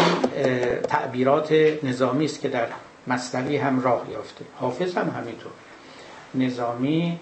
[0.88, 1.53] تعبیرات
[1.84, 2.68] نظامی است که در
[3.08, 4.45] مصنوی هم راه یافته.
[4.56, 5.51] حافظ هم همینطور.
[6.36, 7.20] نظامی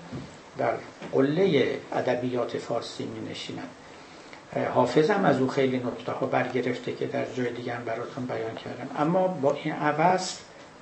[0.58, 0.74] در
[1.12, 3.68] قله ادبیات فارسی می نشیند
[4.74, 8.56] حافظ هم از او خیلی نکته ها برگرفته که در جای دیگه هم براتون بیان
[8.56, 8.88] کردم.
[8.98, 10.34] اما با این عوض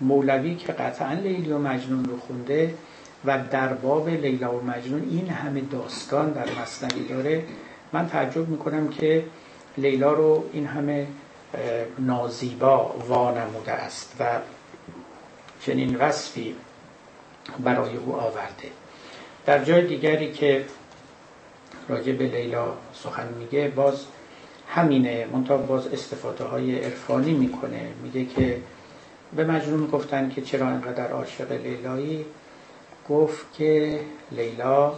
[0.01, 2.73] مولوی که قطعا لیلی و مجنون رو خونده
[3.25, 7.43] و در باب لیلا و مجنون این همه داستان در مصنوی داره
[7.93, 9.23] من تعجب می‌کنم که
[9.77, 11.07] لیلا رو این همه
[11.99, 14.25] نازیبا وانموده است و
[15.61, 16.55] چنین وصفی
[17.59, 18.71] برای او آورده.
[19.45, 20.65] در جای دیگری که
[21.89, 24.05] راجع به لیلا سخن میگه باز
[24.67, 25.27] همینه.
[25.33, 27.93] منتها باز استفاده های عرفانی می‌کنه.
[28.03, 28.61] میگه که
[29.35, 32.25] به مجنون گفتن که چرا انقدر عاشق لیلایی؟
[33.09, 33.99] گفت که
[34.31, 34.93] لیلا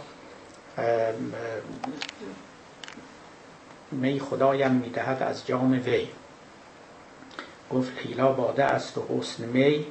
[3.92, 6.08] می خدایم می‌دهد از جام وی.
[7.70, 9.86] گفت لیلا باده است و حسن می.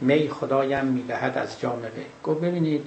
[0.00, 2.04] می خدایم می‌دهد از جام وی.
[2.24, 2.84] گفت ببینید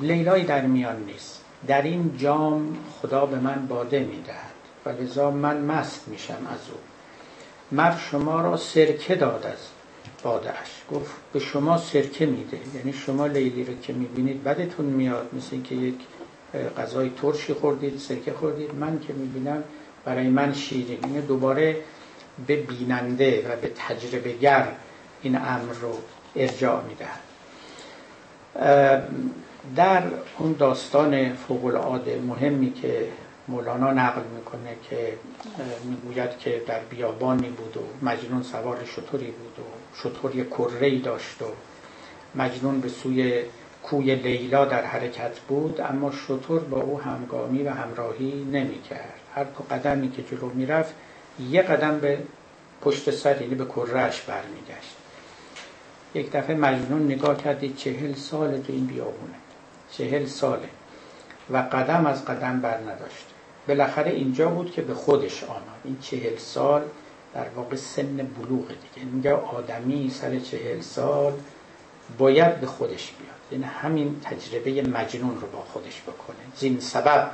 [0.00, 1.40] لیلایی در میان نیست.
[1.66, 4.54] در این جام خدا به من باده می‌دهد
[4.86, 6.78] و لذا من مست میشم از او.
[7.72, 9.58] مر شما را سرکه داد از
[10.22, 12.58] بادهش گفت به شما سرکه میده.
[12.74, 15.28] یعنی شما لیلی رو که می‌بینید بدتون میاد.
[15.32, 15.94] مثل که یک
[16.78, 18.74] غذای ترشی خوردید سرکه خوردید.
[18.74, 19.64] من که می‌بینم
[20.04, 20.98] برای من شیرین.
[21.04, 21.76] اینه دوباره
[22.46, 24.68] به بیننده و به تجربه گر
[25.24, 25.98] این امر رو
[26.36, 27.20] ارجاع می‌دهد.
[29.76, 30.02] در
[30.38, 33.08] اون داستان فوق العاده مهمی که
[33.48, 35.12] مولانا نقل می‌کنه که
[35.84, 41.42] می‌گوید که در بیابانی بود و مجنون سوار شطوری بود و شطور یک کره داشت
[41.42, 41.46] و
[42.34, 43.42] مجنون به سوی
[43.82, 49.20] کوی لیلا در حرکت بود اما شطور با او همگامی و همراهی نمی‌کرد.
[49.34, 50.94] هر دو قدمی که جلو می‌رفت
[51.50, 52.18] یه قدم به
[52.80, 54.93] پشت سر یعنی به کرهش برمیگشت.
[56.14, 59.34] یک دفعه مجنون نگاه کردی چهل سال تو این بیابونه.
[59.92, 60.68] چهل ساله.
[61.50, 63.26] و قدم از قدم بر نداشت.
[63.68, 65.62] بالاخره اینجا بود که به خودش آمد.
[65.84, 66.82] این چهل سال
[67.34, 69.06] در واقع سن بلوغ دیگه.
[69.12, 71.32] میگه آدمی سر چهل سال
[72.18, 73.34] باید به خودش بیاد.
[73.52, 76.36] یعنی همین تجربه مجنون رو با خودش بکنه.
[76.56, 77.30] زین سبب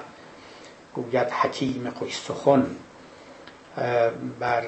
[0.95, 2.67] گوید حکیم خوش سخن
[4.41, 4.65] بر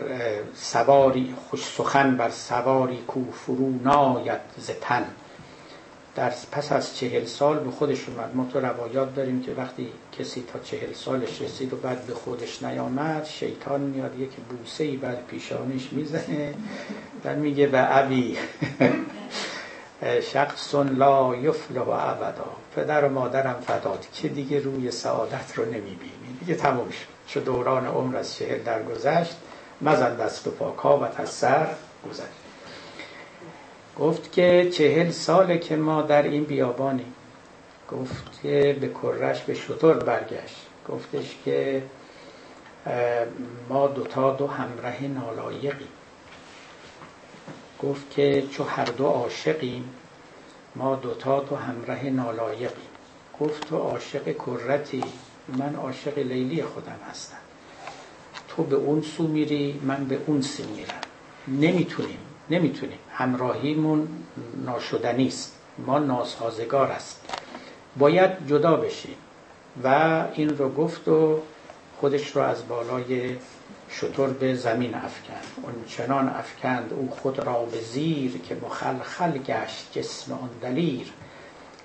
[0.55, 5.05] سواری خوش سخن بر سواری کو فرو ناید ز تن.
[6.15, 8.37] در پس از چهل سال به خودش اومد.
[8.37, 9.89] ما تو روایات داریم که وقتی
[10.19, 14.97] کسی تا چهل سالش رسید و بعد به خودش نیامد شیطان میاد یک بوسه ای
[14.97, 16.55] بر پیشانش می‌زنه
[17.25, 18.39] و میگه به ابی.
[20.33, 22.47] شخص لا یفله و ابدا.
[22.77, 26.39] پدر و مادرم فداد که دیگه روی سعادت رو نمی‌بینی.
[26.41, 27.22] دیگه تموم شد.
[27.33, 29.37] چو دوران عمر از چهل درگذشت
[29.81, 31.69] مزن دست و پاکا و تسر
[32.11, 32.29] گذشت.
[33.99, 37.05] گفت که چهل ساله که ما در این بیابانی
[37.91, 40.67] گفت که به کرش به شطور برگشت.
[40.89, 41.83] گفتش که
[43.69, 45.89] ما دوتا دو همراه نالایقی.
[47.83, 49.95] گفت که چو هر دو عاشقیم
[50.77, 52.89] ما دوتا دو همراه نالایقیم
[53.41, 55.05] گفت تو عاشق کرتی.
[55.49, 57.37] من عاشق لیلی خودم هستم.
[58.49, 61.01] تو به اون سو میری من به اون سو میرم.
[61.49, 62.19] نمی‌تونیم
[62.51, 62.99] نمی‌تونیم.
[63.13, 64.09] همراهیمون
[64.67, 65.59] ناشدنی است.
[65.79, 67.21] ما ناسازگار است.
[67.99, 69.15] باید جدا بشیم.
[69.85, 71.43] و این رو گفت و
[72.01, 73.37] خودش رو از بالای
[73.89, 75.45] شطور به زمین افکند.
[75.63, 81.07] اون چنان افکند او خود را به زیر که مخلخل گشت جسم آن دلیر.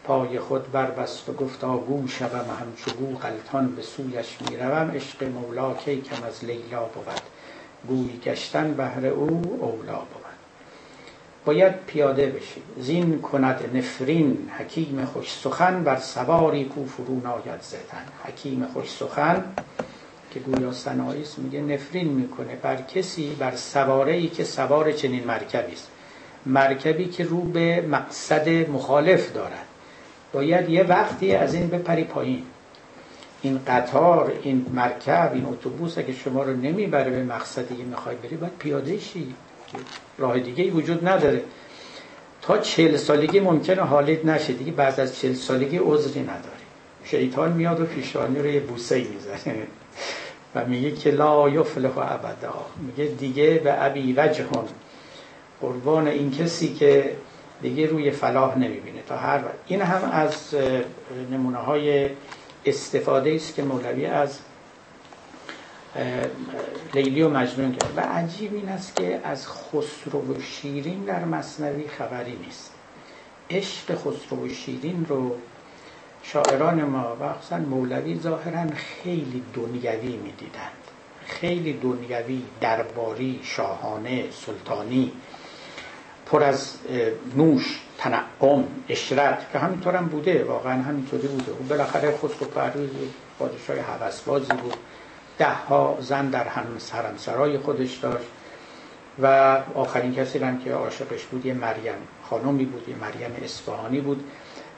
[0.08, 5.74] پای خود بربست و گفت آگو شوم همچو گو غلطان به سویش می‌روم عشق مولا
[5.74, 7.22] کی کم از لیلا بود.
[7.88, 10.28] گوی گشتن بهر او اولا بود.
[11.46, 12.62] باید پیاده بشی.
[12.80, 19.44] زین کند نفرین حکیم خوش سخن بر سواری کو فرو ناید زدن حکیم خوش سخن
[20.32, 25.74] که گویا سناییست میگه نفرین می‌کنه بر کسی بر سواره ای که سوار چنین مرکبی
[25.74, 25.88] است.
[26.46, 29.67] مرکبی که رو به مقصد مخالف دارد.
[30.34, 32.44] باید یه وقتی از این بپری پایین.
[33.42, 38.36] این قطار این مرکب این اتوبوس اگه شما رو نمی‌بره به مقصدی که می‌خوای بری
[38.36, 39.34] باید پیاده شی.
[40.18, 41.42] راه دیگه ای وجود نداره.
[42.42, 44.54] تا چهل سالگی ممکنه حالت نشه.
[44.54, 46.68] دیگه بعد از چهل سالگی عذری نداری.
[47.04, 49.56] شیطان میاد و پیشانی رو یه بوسه می‌زنه.
[50.56, 52.66] و میگه که لا یفلح ابدا.
[52.88, 54.66] میگه دیگه به ابی وجهون.
[55.62, 57.16] قربان این کسی که
[57.62, 59.02] دیگه روی فلاح نمی‌بینه.
[59.02, 60.56] تا هر وقت این هم از
[61.32, 62.10] نمونه های
[62.66, 64.40] استفاده است که مولوی از
[66.94, 67.94] لیلی و مجنون کرد.
[67.96, 72.74] و عجیب این است که از خسرو و شیرین در مصنوی خبری نیست.
[73.50, 75.36] عشق خسرو و شیرین رو
[76.24, 80.72] شاعران ما و خصوصا مولوی ظاهرا خیلی دنیوی می‌دیدند.
[81.26, 85.12] خیلی دنیوی درباری شاهانه سلطانی
[86.32, 86.74] پر از
[87.36, 91.52] نوش تنعم اشرت که همینطور هم بوده واقعا همینطوری بوده.
[91.52, 92.90] و بالاخره خسرو پرویز
[93.40, 94.76] پادشاه حوسبازی بود.
[95.38, 98.26] ده ها زن در حرمسرای خودش داشت
[99.22, 99.26] و
[99.76, 101.98] آخرین کسی هم که عاشقش بود یه مریم
[102.30, 104.24] خانمی بود یه مریم اصفهانی بود.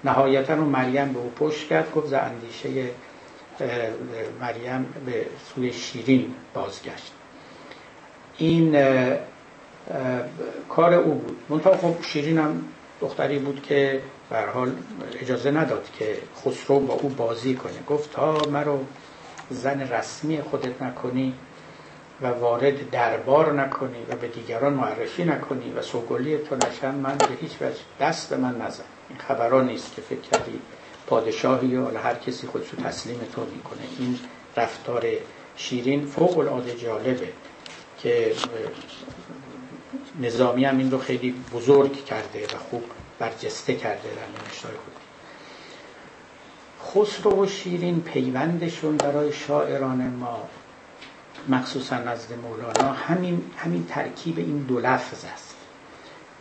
[0.04, 2.70] نهایتا اون مریم به او پشت کرد گفت اندیشه
[4.41, 5.26] مریم به
[5.56, 7.12] سوی شیرین بازگشت.
[8.38, 8.76] این
[10.70, 11.38] کار او بود.
[11.50, 12.64] منتها خب شیرین هم
[13.02, 14.72] دختری بود که به حال
[15.22, 17.84] اجازه نداد که خسرو با او بازی کنه.
[17.88, 18.80] گفت تا مرا
[19.50, 21.34] زن رسمی خودت نکنی
[22.22, 27.28] و وارد دربار نکنی و به دیگران معرفی نکنی و سوگلی تو نشم من به
[27.42, 28.84] هیچ وجه دست من نزن.
[29.10, 30.60] این خبران نیست که فکر کردی
[31.08, 33.82] پادشاهی یا هر کسی خودشو تسلیم تو می‌کنه.
[34.00, 34.20] این
[34.58, 35.06] رفتار
[35.56, 37.28] شیرین فوق العاده جالبه
[38.00, 38.34] که
[40.22, 42.84] نظامی هم این رو خیلی بزرگ کرده و خوب
[43.20, 44.94] برجسته کرده در نوشتار خود.
[47.06, 50.50] خسرو و شیرین پیوندشون برای شاعران ما
[51.50, 55.56] مخصوصا نزد مولانا همین, همین ترکیب این دو لفظ است.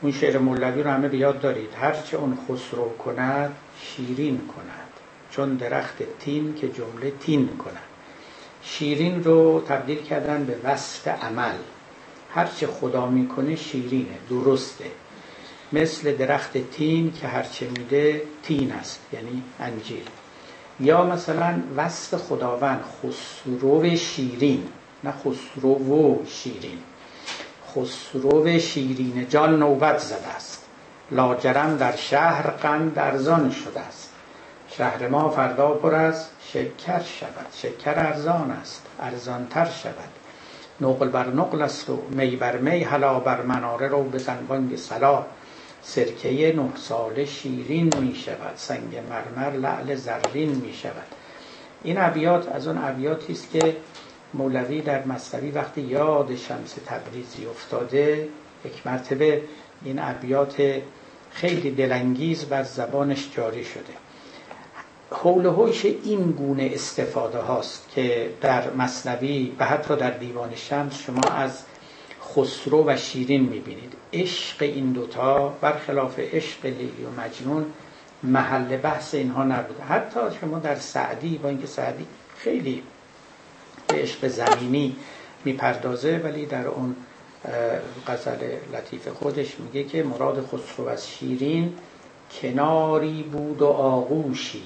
[0.02, 1.70] اون شعر مولوی رو همه بیاد دارید.
[1.80, 4.88] هرچه اون خسرو کند شیرین کند.
[5.30, 7.82] چون درخت تین که جمله تین کند.
[8.62, 11.54] شیرین رو تبدیل کردن به وصف عمل.
[12.34, 14.90] هرچه خدا می‌کنه شیرینه درسته.
[15.72, 20.02] مثل درخت تین که هرچه میده تین است یعنی انجیر
[20.80, 24.68] یا مثلا وصف خداوند خسرو شیرین
[25.04, 26.78] نه خسرو و شیرین.
[27.74, 30.64] خسرو شیرین جان نوبت زده است.
[31.10, 34.10] لاجرم در شهر قند ارزان شده است.
[34.70, 37.46] شهر ما فردا پر از شکر شود.
[37.52, 38.86] شکر ارزان است.
[39.00, 40.17] ارزانتر شود.
[40.80, 45.26] نقل بر نقل است و می بر می حلا بر مناره رو به بانگ سلا
[45.82, 51.06] سرکه نه ساله شیرین می شود سنگ مرمر لعل زرین می شود.
[51.82, 53.76] این ابیات از اون ابیاتی است که
[54.34, 58.28] مولوی در مصنوی وقتی یاد شمس تبریزی افتاده
[58.64, 59.42] یک مرتبه
[59.84, 60.82] این ابیات
[61.30, 64.07] خیلی دلانگیز بر زبانش جاری شده.
[65.10, 71.20] حول هوش این گونه استفاده هاست که در مصنوی و حتی در دیوان شمس شما
[71.20, 71.62] از
[72.34, 73.92] خسرو و شیرین می‌بینید.
[74.12, 77.66] عشق این دوتا برخلاف عشق لیلی و مجنون
[78.22, 79.82] محل بحث اینها نبوده.
[79.82, 82.06] حتی شما در سعدی با اینکه سعدی
[82.36, 82.82] خیلی
[83.88, 84.96] به عشق زمینی
[85.44, 86.96] می‌پردازه ولی در اون
[88.06, 91.74] غزل لطیف خودش میگه که مراد خسرو از شیرین
[92.42, 94.62] کناری بود و آغوشی.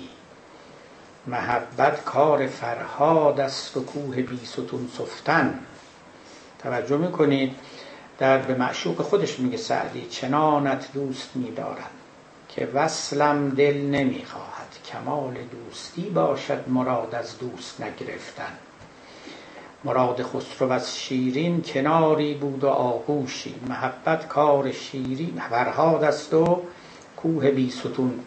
[1.26, 5.58] محبت کار فرهاد است و کوه بی ستون سفتن.
[6.58, 7.56] توجه می‌کنید
[8.18, 11.90] در به معشوق خودش میگه سعدی چنانت دوست میدارم
[12.48, 14.78] که وصلم دل نمی‌خواهد.
[14.92, 18.52] کمال دوستی باشد مراد از دوست نگرفتن.
[19.84, 23.54] مراد خسرو از شیرین کناری بود و آغوشی.
[23.68, 26.62] محبت کار شیرین فرهاد است و
[27.16, 28.20] کوه بی ستون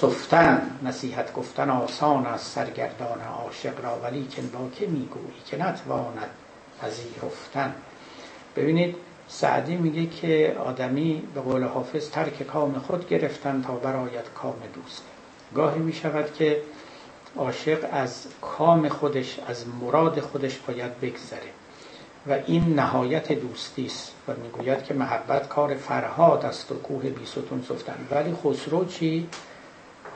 [0.00, 6.30] سفتن نصیحت گفتن آسان است سرگردان عاشق را ولی که با که می‌گویی که نتواند
[6.82, 7.74] پذیرفتن.
[8.56, 8.96] ببینید
[9.28, 15.02] سعدی میگه که آدمی به قول حافظ ترک کام خود گرفتن تا برایت کام دوست.
[15.54, 16.62] گاهی می‌شود که
[17.36, 21.50] عاشق از کام خودش از مراد خودش باید بگذره
[22.26, 27.64] و این نهایت دوستی است و می‌گوید که محبت کار فرهاد است و کوه بیستون
[27.68, 28.08] سفتن.
[28.10, 29.28] ولی خسرو چی؟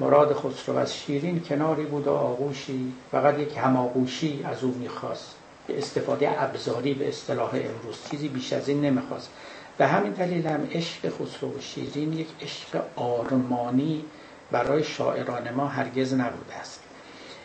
[0.01, 5.35] مراد خسرو از شیرین کناری بود و آغوشی فقط یک هماغوشی از او می‌خواست.
[5.69, 9.31] استفاده ابزاری به اصطلاح امروز چیزی بیش از این نمی‌خواست.
[9.79, 14.05] به همین دلیل هم عشق خسرو و شیرین یک عشق آرمانی
[14.51, 16.81] برای شاعران ما هرگز نبوده است.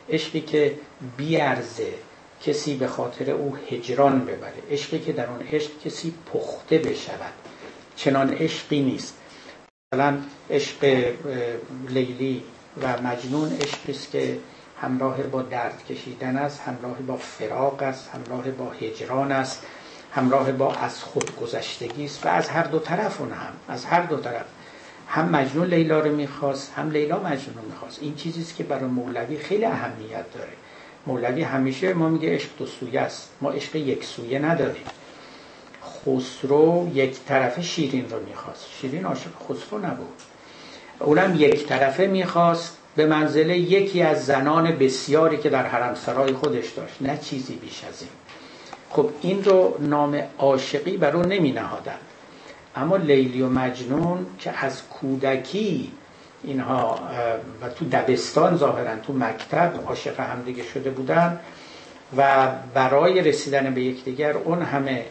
[0.09, 0.75] عشقی که
[1.17, 1.93] بیارزه
[2.41, 4.53] کسی به خاطر او هجران ببره.
[4.71, 7.33] عشقی که در اون عشق کسی پخته بشود.
[7.95, 9.17] چنان عشقی نیست.
[9.95, 10.17] مثلا
[10.49, 11.13] عشق
[11.89, 12.43] لیلی
[12.81, 14.37] و مجنون عشقی است که
[14.81, 19.63] همراه با درد کشیدن است همراه با فراق است همراه با هجران است
[20.11, 24.01] همراه با از خود گذشتگی است و از هر دو طرف اون هم از هر
[24.01, 24.45] دو طرف.
[25.07, 27.99] هم مجنون لیلا رو می‌خواست هم لیلا مجنون رو می‌خواست.
[28.01, 30.53] این چیزی است که برای مولوی خیلی اهمیت داره.
[31.07, 33.29] مولوی همیشه ما میگه عشق دو سویه است.
[33.41, 34.83] ما عشق یک سویه نداریم.
[36.05, 38.65] خسرو یک طرفه شیرین رو می‌خواست.
[38.81, 40.21] شیرین عاشق خسرو نبود.
[40.99, 42.77] اونم یک طرفه می‌خواست.
[42.95, 47.01] به منزله یکی از زنان بسیاری که در حرم سرای خودش داشت.
[47.01, 48.11] نه چیزی بیش از این.
[48.89, 51.97] خب این رو نام عاشقی بر اون نمی نهادن
[52.75, 55.91] اما لیلی و مجنون که از کودکی
[56.43, 56.99] اینها
[57.61, 61.39] و تو دبستان ظاهرا تو مکتب عاشق همدیگه شده بودن
[62.17, 65.05] و برای رسیدن به یکدیگر اون همه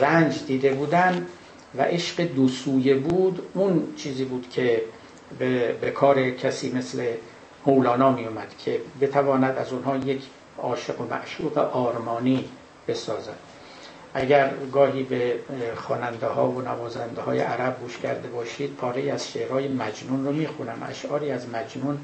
[0.00, 1.26] رنج دیده بودن
[1.74, 3.46] و عشق دو سویه بود.
[3.54, 4.82] اون چیزی بود که
[5.38, 7.06] به, به کار کسی مثل
[7.66, 10.22] مولانا می اومد که بتواند از اونها یک
[10.58, 12.44] عاشق و معشوق آرمانی
[12.88, 13.36] بسازد.
[14.14, 15.34] اگر گاهی به
[15.76, 20.86] خواننده ها و نوازنده های عرب گوش کرده باشید پاره از شعرهای مجنون رو می‌خونم.
[20.88, 21.98] اشعاری از مجنون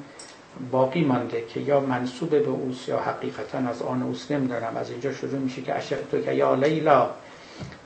[0.71, 5.13] باقی مانده که یا منصوب به اوس یا حقیقتا از آن اوس نمیدارم از اینجا
[5.13, 7.11] شروع میشه که عشق تو که یا لیلا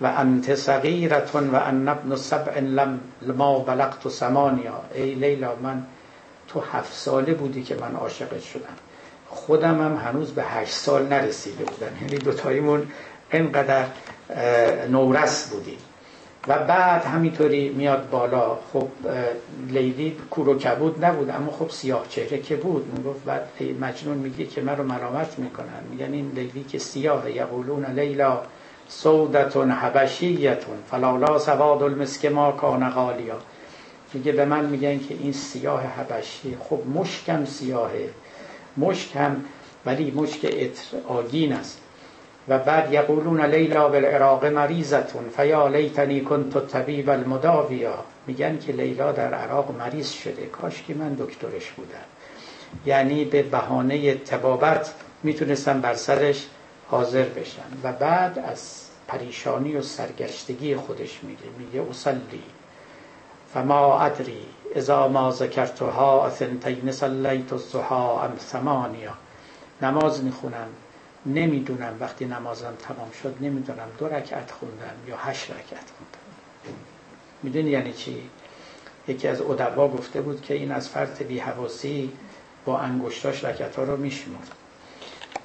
[0.01, 3.01] و انت صغیرتون و ان ابن سبع لم
[3.39, 5.83] ما بلغت سمانیا ای لیلا من
[6.49, 8.77] تو هفت ساله بودی که من عاشقت شدم.
[9.29, 11.93] خودم هم هنوز به هشت سال نرسیده بودم.
[12.03, 12.87] یعنی دوتاییمون
[13.33, 13.85] اینقدر
[14.91, 15.79] نورس بودیم.
[16.49, 18.59] و بعد همینطوری میاد بالا.
[18.73, 18.89] خب
[19.69, 22.99] لیلی کور و کبود نبود اما خب سیاه چهره که بود.
[22.99, 23.49] می‌گفت بعد
[23.81, 25.85] مجنون میگه که من رو ملامت می‌کنن.
[25.91, 28.43] میگن این لیلی که سیاه یقولون لیلا.
[28.89, 30.77] سودتون حبشیتون.
[30.91, 33.39] فلالا سواد المسک ما کان غالیا.
[34.15, 38.09] میگه به من میگن که این سیاه حبشی خب مشکم سیاهه.
[38.77, 39.37] مشکم
[39.87, 41.81] ولی مشک اتر آگین است.
[42.49, 47.95] و بعد یقولون لیلا بالعراق مریضتون فیا لیتنی کنت طبیب المداویا.
[48.27, 50.47] میگن که لیلا در عراق مریض شده.
[50.47, 51.99] کاش که من دکترش بودم.
[52.87, 56.47] یعنی به بهانه تبابت می‌تونستم بر سرش
[56.95, 57.63] حاضر بشن.
[57.83, 62.43] و بعد از پریشانی و سرگشتگی خودش میگه میگه اصلی.
[63.55, 69.13] فما ادری اذا ما ذکرتها اثنتین صلیت الضحا ام ثمانیا.
[69.83, 70.69] نماز می‌خونم
[71.27, 76.79] نمی‌دونم وقتی نمازم تمام شد نمی‌دونم دو رکعت خوندم یا هشت رکعت خوندم.
[77.43, 78.31] می‌دونی یعنی چی؟
[79.09, 81.43] یکی از ادبا گفته بود که این از فرط بی
[82.65, 84.64] با انگشتاش رکعت ها رو میشمرد.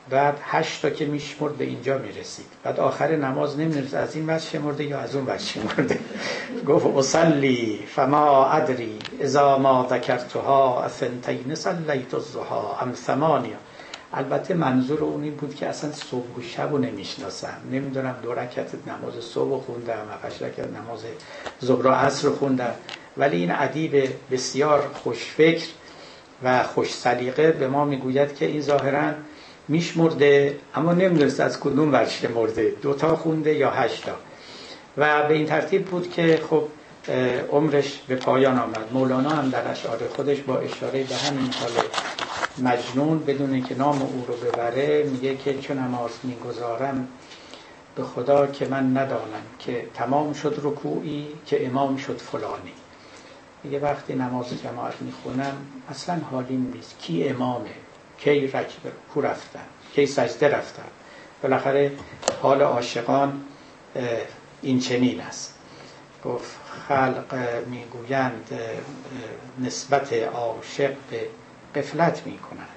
[0.09, 2.45] بعد هشت تا که میشمرد به اینجا می‌رسید.
[2.63, 5.99] بعد آخر نماز نمی‌رسید از این وجه شمرده یا از اون وجه شمرده.
[6.67, 13.57] گفت اصلی فما ادری اذا ما ذکرتها افنتین صلیت الزها ام ثمانیا
[14.13, 17.57] البته منظور اون این بود که اصلا صبح و شب رو نمی‌شناسم.
[17.71, 20.99] نمی‌دونم دو رکت نماز صبح خوندم هشت رکت نماز
[21.65, 22.73] ظهر و عصر خوندم.
[23.17, 25.67] ولی این ادیب بسیار خوشفکر
[26.43, 29.13] و خوش سلیقه به ما می‌گوید که این ظاهرا
[29.69, 32.73] میشمرده اما نمی‌دونست از کدوم ورش مرده.
[32.81, 34.15] دوتا خونده یا هشتا
[34.97, 36.63] و به این ترتیب بود که خب
[37.51, 38.89] عمرش به پایان آمد.
[38.93, 41.71] مولانا هم در اشعار خودش با اشاره به همین حال
[42.71, 47.07] مجنون بدون که نام او رو ببره میگه که چون نماز می‌گذارم
[47.95, 52.73] به خدا که من ندانم که تمام شد رکوعی که امام شد فلانی.
[53.63, 55.53] میگه وقتی نماز جماعت می‌خونم
[55.89, 56.99] اصلا حالیم نیست.
[56.99, 57.69] کی امامه؟
[58.19, 59.65] کی رکب کو رفتن
[59.95, 60.83] کی سجده رفتن.
[61.41, 61.91] بالاخره
[62.41, 63.41] حال عاشقان
[64.61, 65.53] این چنین است.
[66.25, 67.35] گفت خلق
[67.67, 68.59] می‌گویند
[69.59, 71.29] نسبت عاشق به
[71.75, 72.67] قفلت می‌کنند.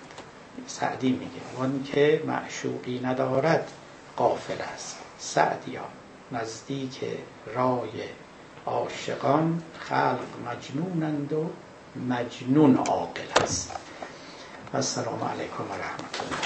[0.66, 3.72] سعدی میگه اون که معشوقی ندارد
[4.16, 4.98] قافل است.
[5.18, 5.84] سعدیا
[6.32, 7.00] نزدیک
[7.54, 7.88] رای
[8.66, 11.50] عاشقان خلق مجنونند و
[12.08, 13.72] مجنون عاقل است.
[14.74, 16.36] السلام علیکم و رحمت الله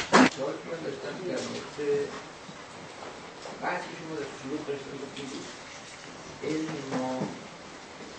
[3.61, 3.79] در
[6.49, 7.19] علم ما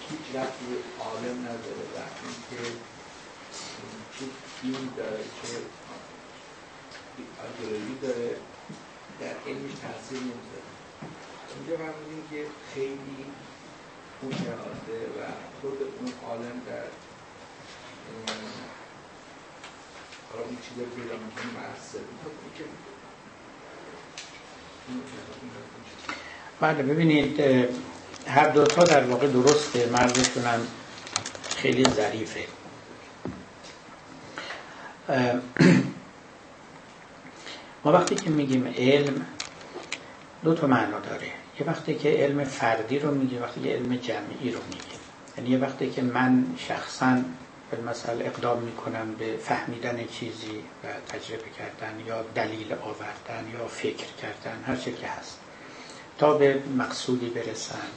[0.09, 2.69] هیچ رفتی به عالم نداره و اینکه
[4.19, 4.25] چه
[4.61, 5.53] دین داره چه
[7.43, 8.29] ایدئولوژی داره
[9.19, 10.67] در علمش تاثیر نمی‌ذاره
[11.55, 11.75] اینجا
[12.29, 13.25] که خیلی
[14.23, 15.19] مشاهده و
[15.61, 16.87] خود اون عالم در
[20.31, 21.99] حالا اون چیزا پیدا می‌کنه معصر
[26.59, 27.39] بله ببینید
[28.27, 30.67] هر دوتا در واقع درسته مردشون هم
[31.55, 32.45] خیلی ظریفه.
[37.85, 39.25] ما وقتی که میگیم علم
[40.43, 41.31] دو تا معنا داره.
[41.59, 44.97] یه وقتی که علم فردی رو میگه وقتی که علم جمعی رو میگه
[45.37, 47.17] یعنی یه وقتی که من شخصا
[47.87, 50.87] مثلا اقدام می‌کنم به فهمیدن چیزی و
[51.17, 55.39] تجربه کردن یا دلیل آوردن یا فکر کردن هر چه که هست.
[56.17, 57.87] تا به مقصودی برسن.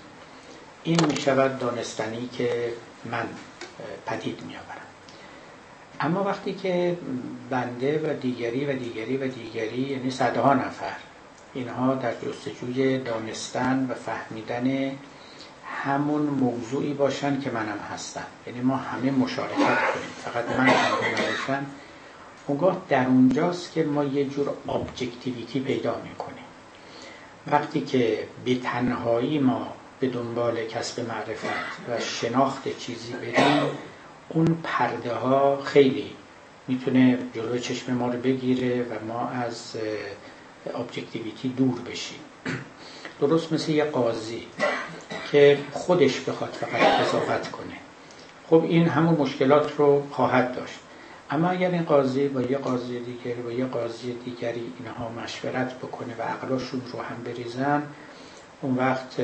[0.85, 2.73] این می‌شود دانستنی که
[3.05, 3.29] من
[4.07, 4.81] پدید میآورم.
[6.01, 6.97] اما وقتی که
[7.51, 10.97] بنده و دیگری و دیگری و دیگری یعنی صدها نفر
[11.55, 14.97] اینها در جستجوی دانستن و فهمیدن
[15.85, 18.27] همون موضوعی باشن که منم هستم.
[18.47, 20.11] یعنی ما همه مشارکت کنیم.
[20.25, 21.67] فقط من نباشم
[22.47, 26.45] اونگاه در اونجاست که ما یه جور ابجکتیویتی پیدا می‌کنیم.
[27.47, 31.45] وقتی که به تنهایی ما به دنبال کسب معرفت
[31.89, 33.63] و شناخت چیزی بریم
[34.29, 36.11] اون پرده ها خیلی
[36.69, 39.77] می‌تونه جلوی چشم ما رو بگیره و ما از
[40.75, 42.19] ابجکتیویتی دور بشیم.
[43.21, 44.47] درست مثل یه قاضی
[45.33, 47.77] که خودش بخواد فقط قضاوت کنه.
[48.51, 50.79] خب این همون مشکلات رو خواهد داشت.
[51.31, 56.15] اما اگر این قاضی با یه قاضی دیگری با یه قاضی دیگری اینها مشورت بکنه
[56.19, 57.83] و عقلاشون رو هم بریزن
[58.63, 59.21] اون وقت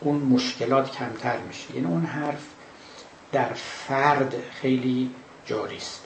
[0.00, 1.74] اون مشکلات کمتر میشه.
[1.74, 2.46] یعنی اون حرف
[3.32, 5.10] در فرد خیلی
[5.46, 6.04] جاری است.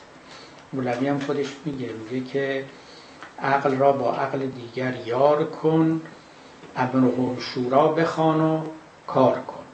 [0.72, 2.64] مولوی هم خودش میگه میگه که
[3.42, 6.00] عقل را با عقل دیگر یار کن
[6.76, 8.62] ابن شورا بخوان و
[9.06, 9.64] کار کن.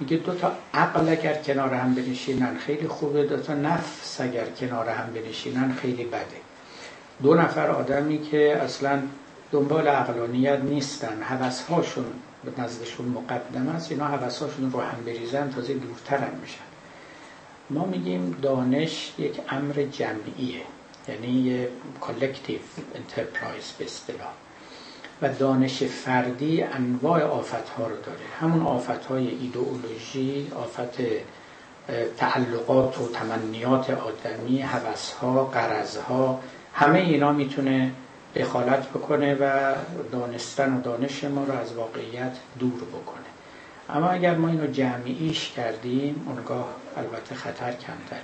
[0.00, 4.88] میگه دو تا عقل اگر کنار هم بنشینن خیلی خوبه دو تا نفس اگر کنار
[4.88, 6.40] هم بنشینن خیلی بده.
[7.22, 9.02] دو نفر آدمی که اصلا
[9.52, 12.04] دنبال عقلانیت نیستن هوسهاشون
[12.44, 16.68] به نزدشون مقدم است اینا هوسهاشون رو هم بریزن تازه دورتر هم میشن.
[17.70, 20.62] ما میگیم دانش یک امر جمعیه
[21.08, 21.68] یعنی یه
[22.00, 22.58] collective
[22.94, 24.32] enterprise به اصطلاح.
[25.22, 28.18] و دانش فردی انواع آفت ها رو داره.
[28.40, 30.98] همون آفت های ایدئولوژی آفت
[32.16, 36.40] تعلقات و تمنیات آدمی هوس ها غرض ها
[36.74, 37.92] همه اینا می‌تونه
[38.36, 39.74] دخالت بکنه و
[40.12, 43.28] دانستن و دانش ما رو از واقعیت دور بکنه.
[43.88, 48.20] اما اگر ما اینو جمعیش کردیم اونگاه البته خطر کمتر.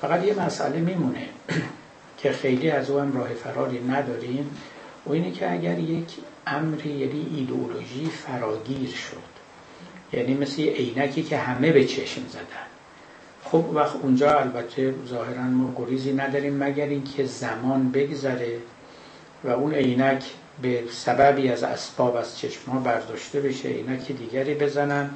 [0.00, 1.28] فقط یه مسئله میمونه
[2.18, 4.56] که خیلی از او هم راه فراری نداریم.
[5.06, 6.14] و اینه که اگر یک
[6.46, 9.36] امری یعنی ایدئولوژی فراگیر شد
[10.12, 12.66] یعنی مثل یه عینکی که همه به چشم زدن.
[13.44, 18.58] خب وقت اونجا البته ظاهرا ما گریزی نداریم مگر اینکه زمان بگذره
[19.44, 20.24] و اون عینک
[20.62, 25.10] به سببی از اسباب از چشم ها برداشته بشه عینک دیگری بزنن.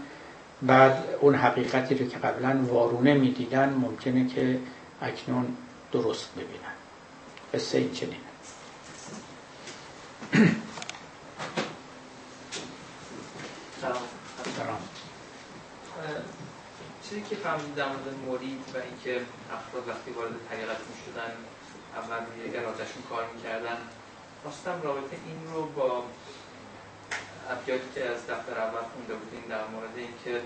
[0.63, 4.59] بعد اون حقیقتی رو که قبلا وارونه می‌دیدن ممکنه که
[5.03, 5.47] اکنون
[5.93, 6.75] درست ببینن.
[7.55, 8.30] قصه این سلام
[17.09, 21.33] چیزی که فهمیدم در مورد مرید و اینکه افراد وقتی وارد طریقت می شدن
[21.97, 23.77] اول روی ارادهشون کار می‌کردن
[24.43, 26.05] خواستم رابطه این رو با
[27.51, 30.41] ابیاتی که از دفتر اول خونده بودیم در مورد اینکه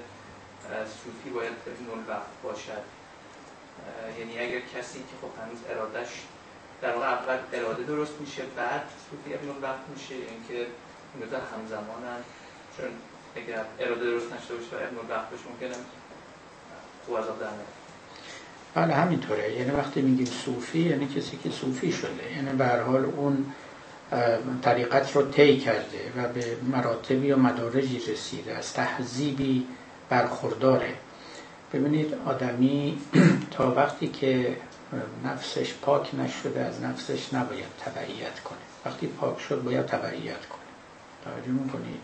[1.05, 2.83] صوفی باید ابن الوقت باشد.
[4.19, 6.09] یعنی اگر کسی که خب هنوز ارادش
[6.83, 12.21] در واقع اول اراده درست میشه بعد صوفی ابن الوقت میشه اینکه یعنی این همزمانن.
[12.77, 12.87] چون
[13.37, 15.85] اگر اراده درست نشده باشه و ابن الوقت باشه ممکنه
[17.07, 17.47] خوب از در
[18.75, 19.53] بله همینطوره.
[19.53, 22.33] یعنی وقتی میگیم صوفی یعنی کسی که صوفی شده.
[22.37, 23.53] یعنی به حال اون
[24.63, 28.57] طریقت رو طی کرده و به مراتبی و مدارجی رسیده.
[28.57, 29.67] از تهذیبی
[30.09, 30.95] برخورداره.
[31.73, 32.99] ببینید آدمی
[33.57, 34.57] تا وقتی که
[35.25, 38.59] نفسش پاک نشده از نفسش نباید تبعیت کنه.
[38.87, 40.61] وقتی پاک شد باید تبعیت کنه.
[41.25, 42.01] توجه می‌کنید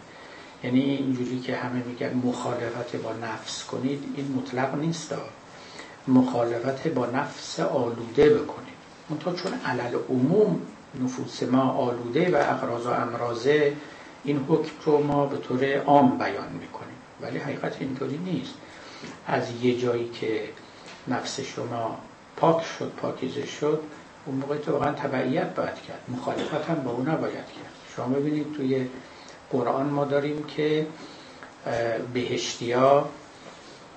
[0.64, 5.14] یعنی اینجوری که همه میگن مخالفت با نفس کنید این مطلق نیست.
[6.08, 8.74] مخالفت با نفس آلوده بکنید.
[9.10, 10.60] منتها چون علل عموم
[11.04, 13.76] نفوس ما آلوده و اقراض و امراضه
[14.24, 16.96] این حکم رو ما به طور عام بیان می‌کنیم.
[17.20, 18.54] ولی حقیقت اینطوری نیست.
[19.26, 20.48] از یه جایی که
[21.08, 21.98] نفس شما
[22.40, 23.80] پاک شد پاکیزه شد
[24.26, 27.74] اون موقع تو واقعا تبعیت باید کرد مخالفت هم با اون نباید کرد.
[27.96, 28.86] شما ببینید توی
[29.50, 30.86] قرآن ما داریم که
[32.14, 33.08] بهشتیا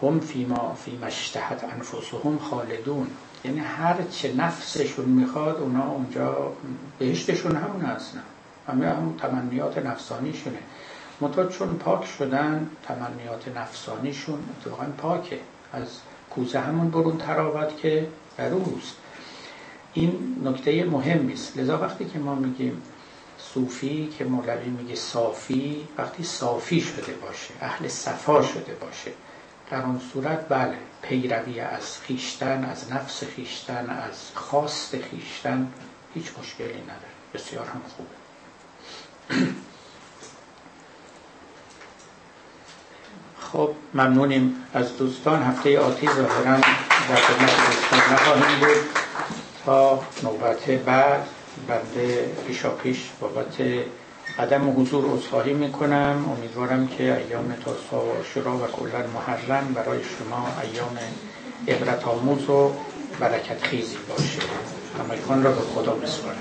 [0.02, 3.08] هم فیما اشتهت انفسهم خالدون.
[3.46, 6.52] یعنی هر چه نفسشون می‌خواد اونا اونجا
[7.00, 8.24] بهشتشون همون هستن.
[8.68, 10.60] همه همون تمنیات نفسانیشونه.
[11.22, 15.40] منتها چون پاک شدن تمنیات نفسانیشون اتفاقا پاکه.
[15.74, 15.88] از
[16.30, 18.08] کوزه همون برون تراوت که
[18.40, 18.94] روز.
[19.94, 21.58] این نکته مهمی است.
[21.58, 22.82] لذا وقتی که ما میگیم
[23.38, 29.12] صوفی که مولوی میگه صافی وقتی صافی شده باشه اهل صفا شده باشه
[29.72, 35.72] در اون صورت بله پیروی از خیشتن از نفس خیشتن از خواست خیشتن
[36.14, 37.14] هیچ مشکلی نداره.
[37.34, 38.16] بسیار هم خوبه.
[43.54, 45.44] خب ممنونیم از دوستان.
[45.44, 46.58] هفته آتی ظاهرا
[47.10, 48.78] در خدمت دوستان نخواهیم بود.
[49.66, 51.26] تا نوبت بعد
[51.68, 53.58] بنده پیشا پیش بابت
[54.40, 56.26] عدم حضور عذرخواهی می‌کنم.
[56.38, 60.98] امیدوارم که ایام تاسا و شرا و کلا محرم برای شما ایام
[61.68, 62.72] عبرت آموز و
[63.20, 64.40] برکت خیزی باشه.
[65.00, 66.38] همکان را به خدا بسپارم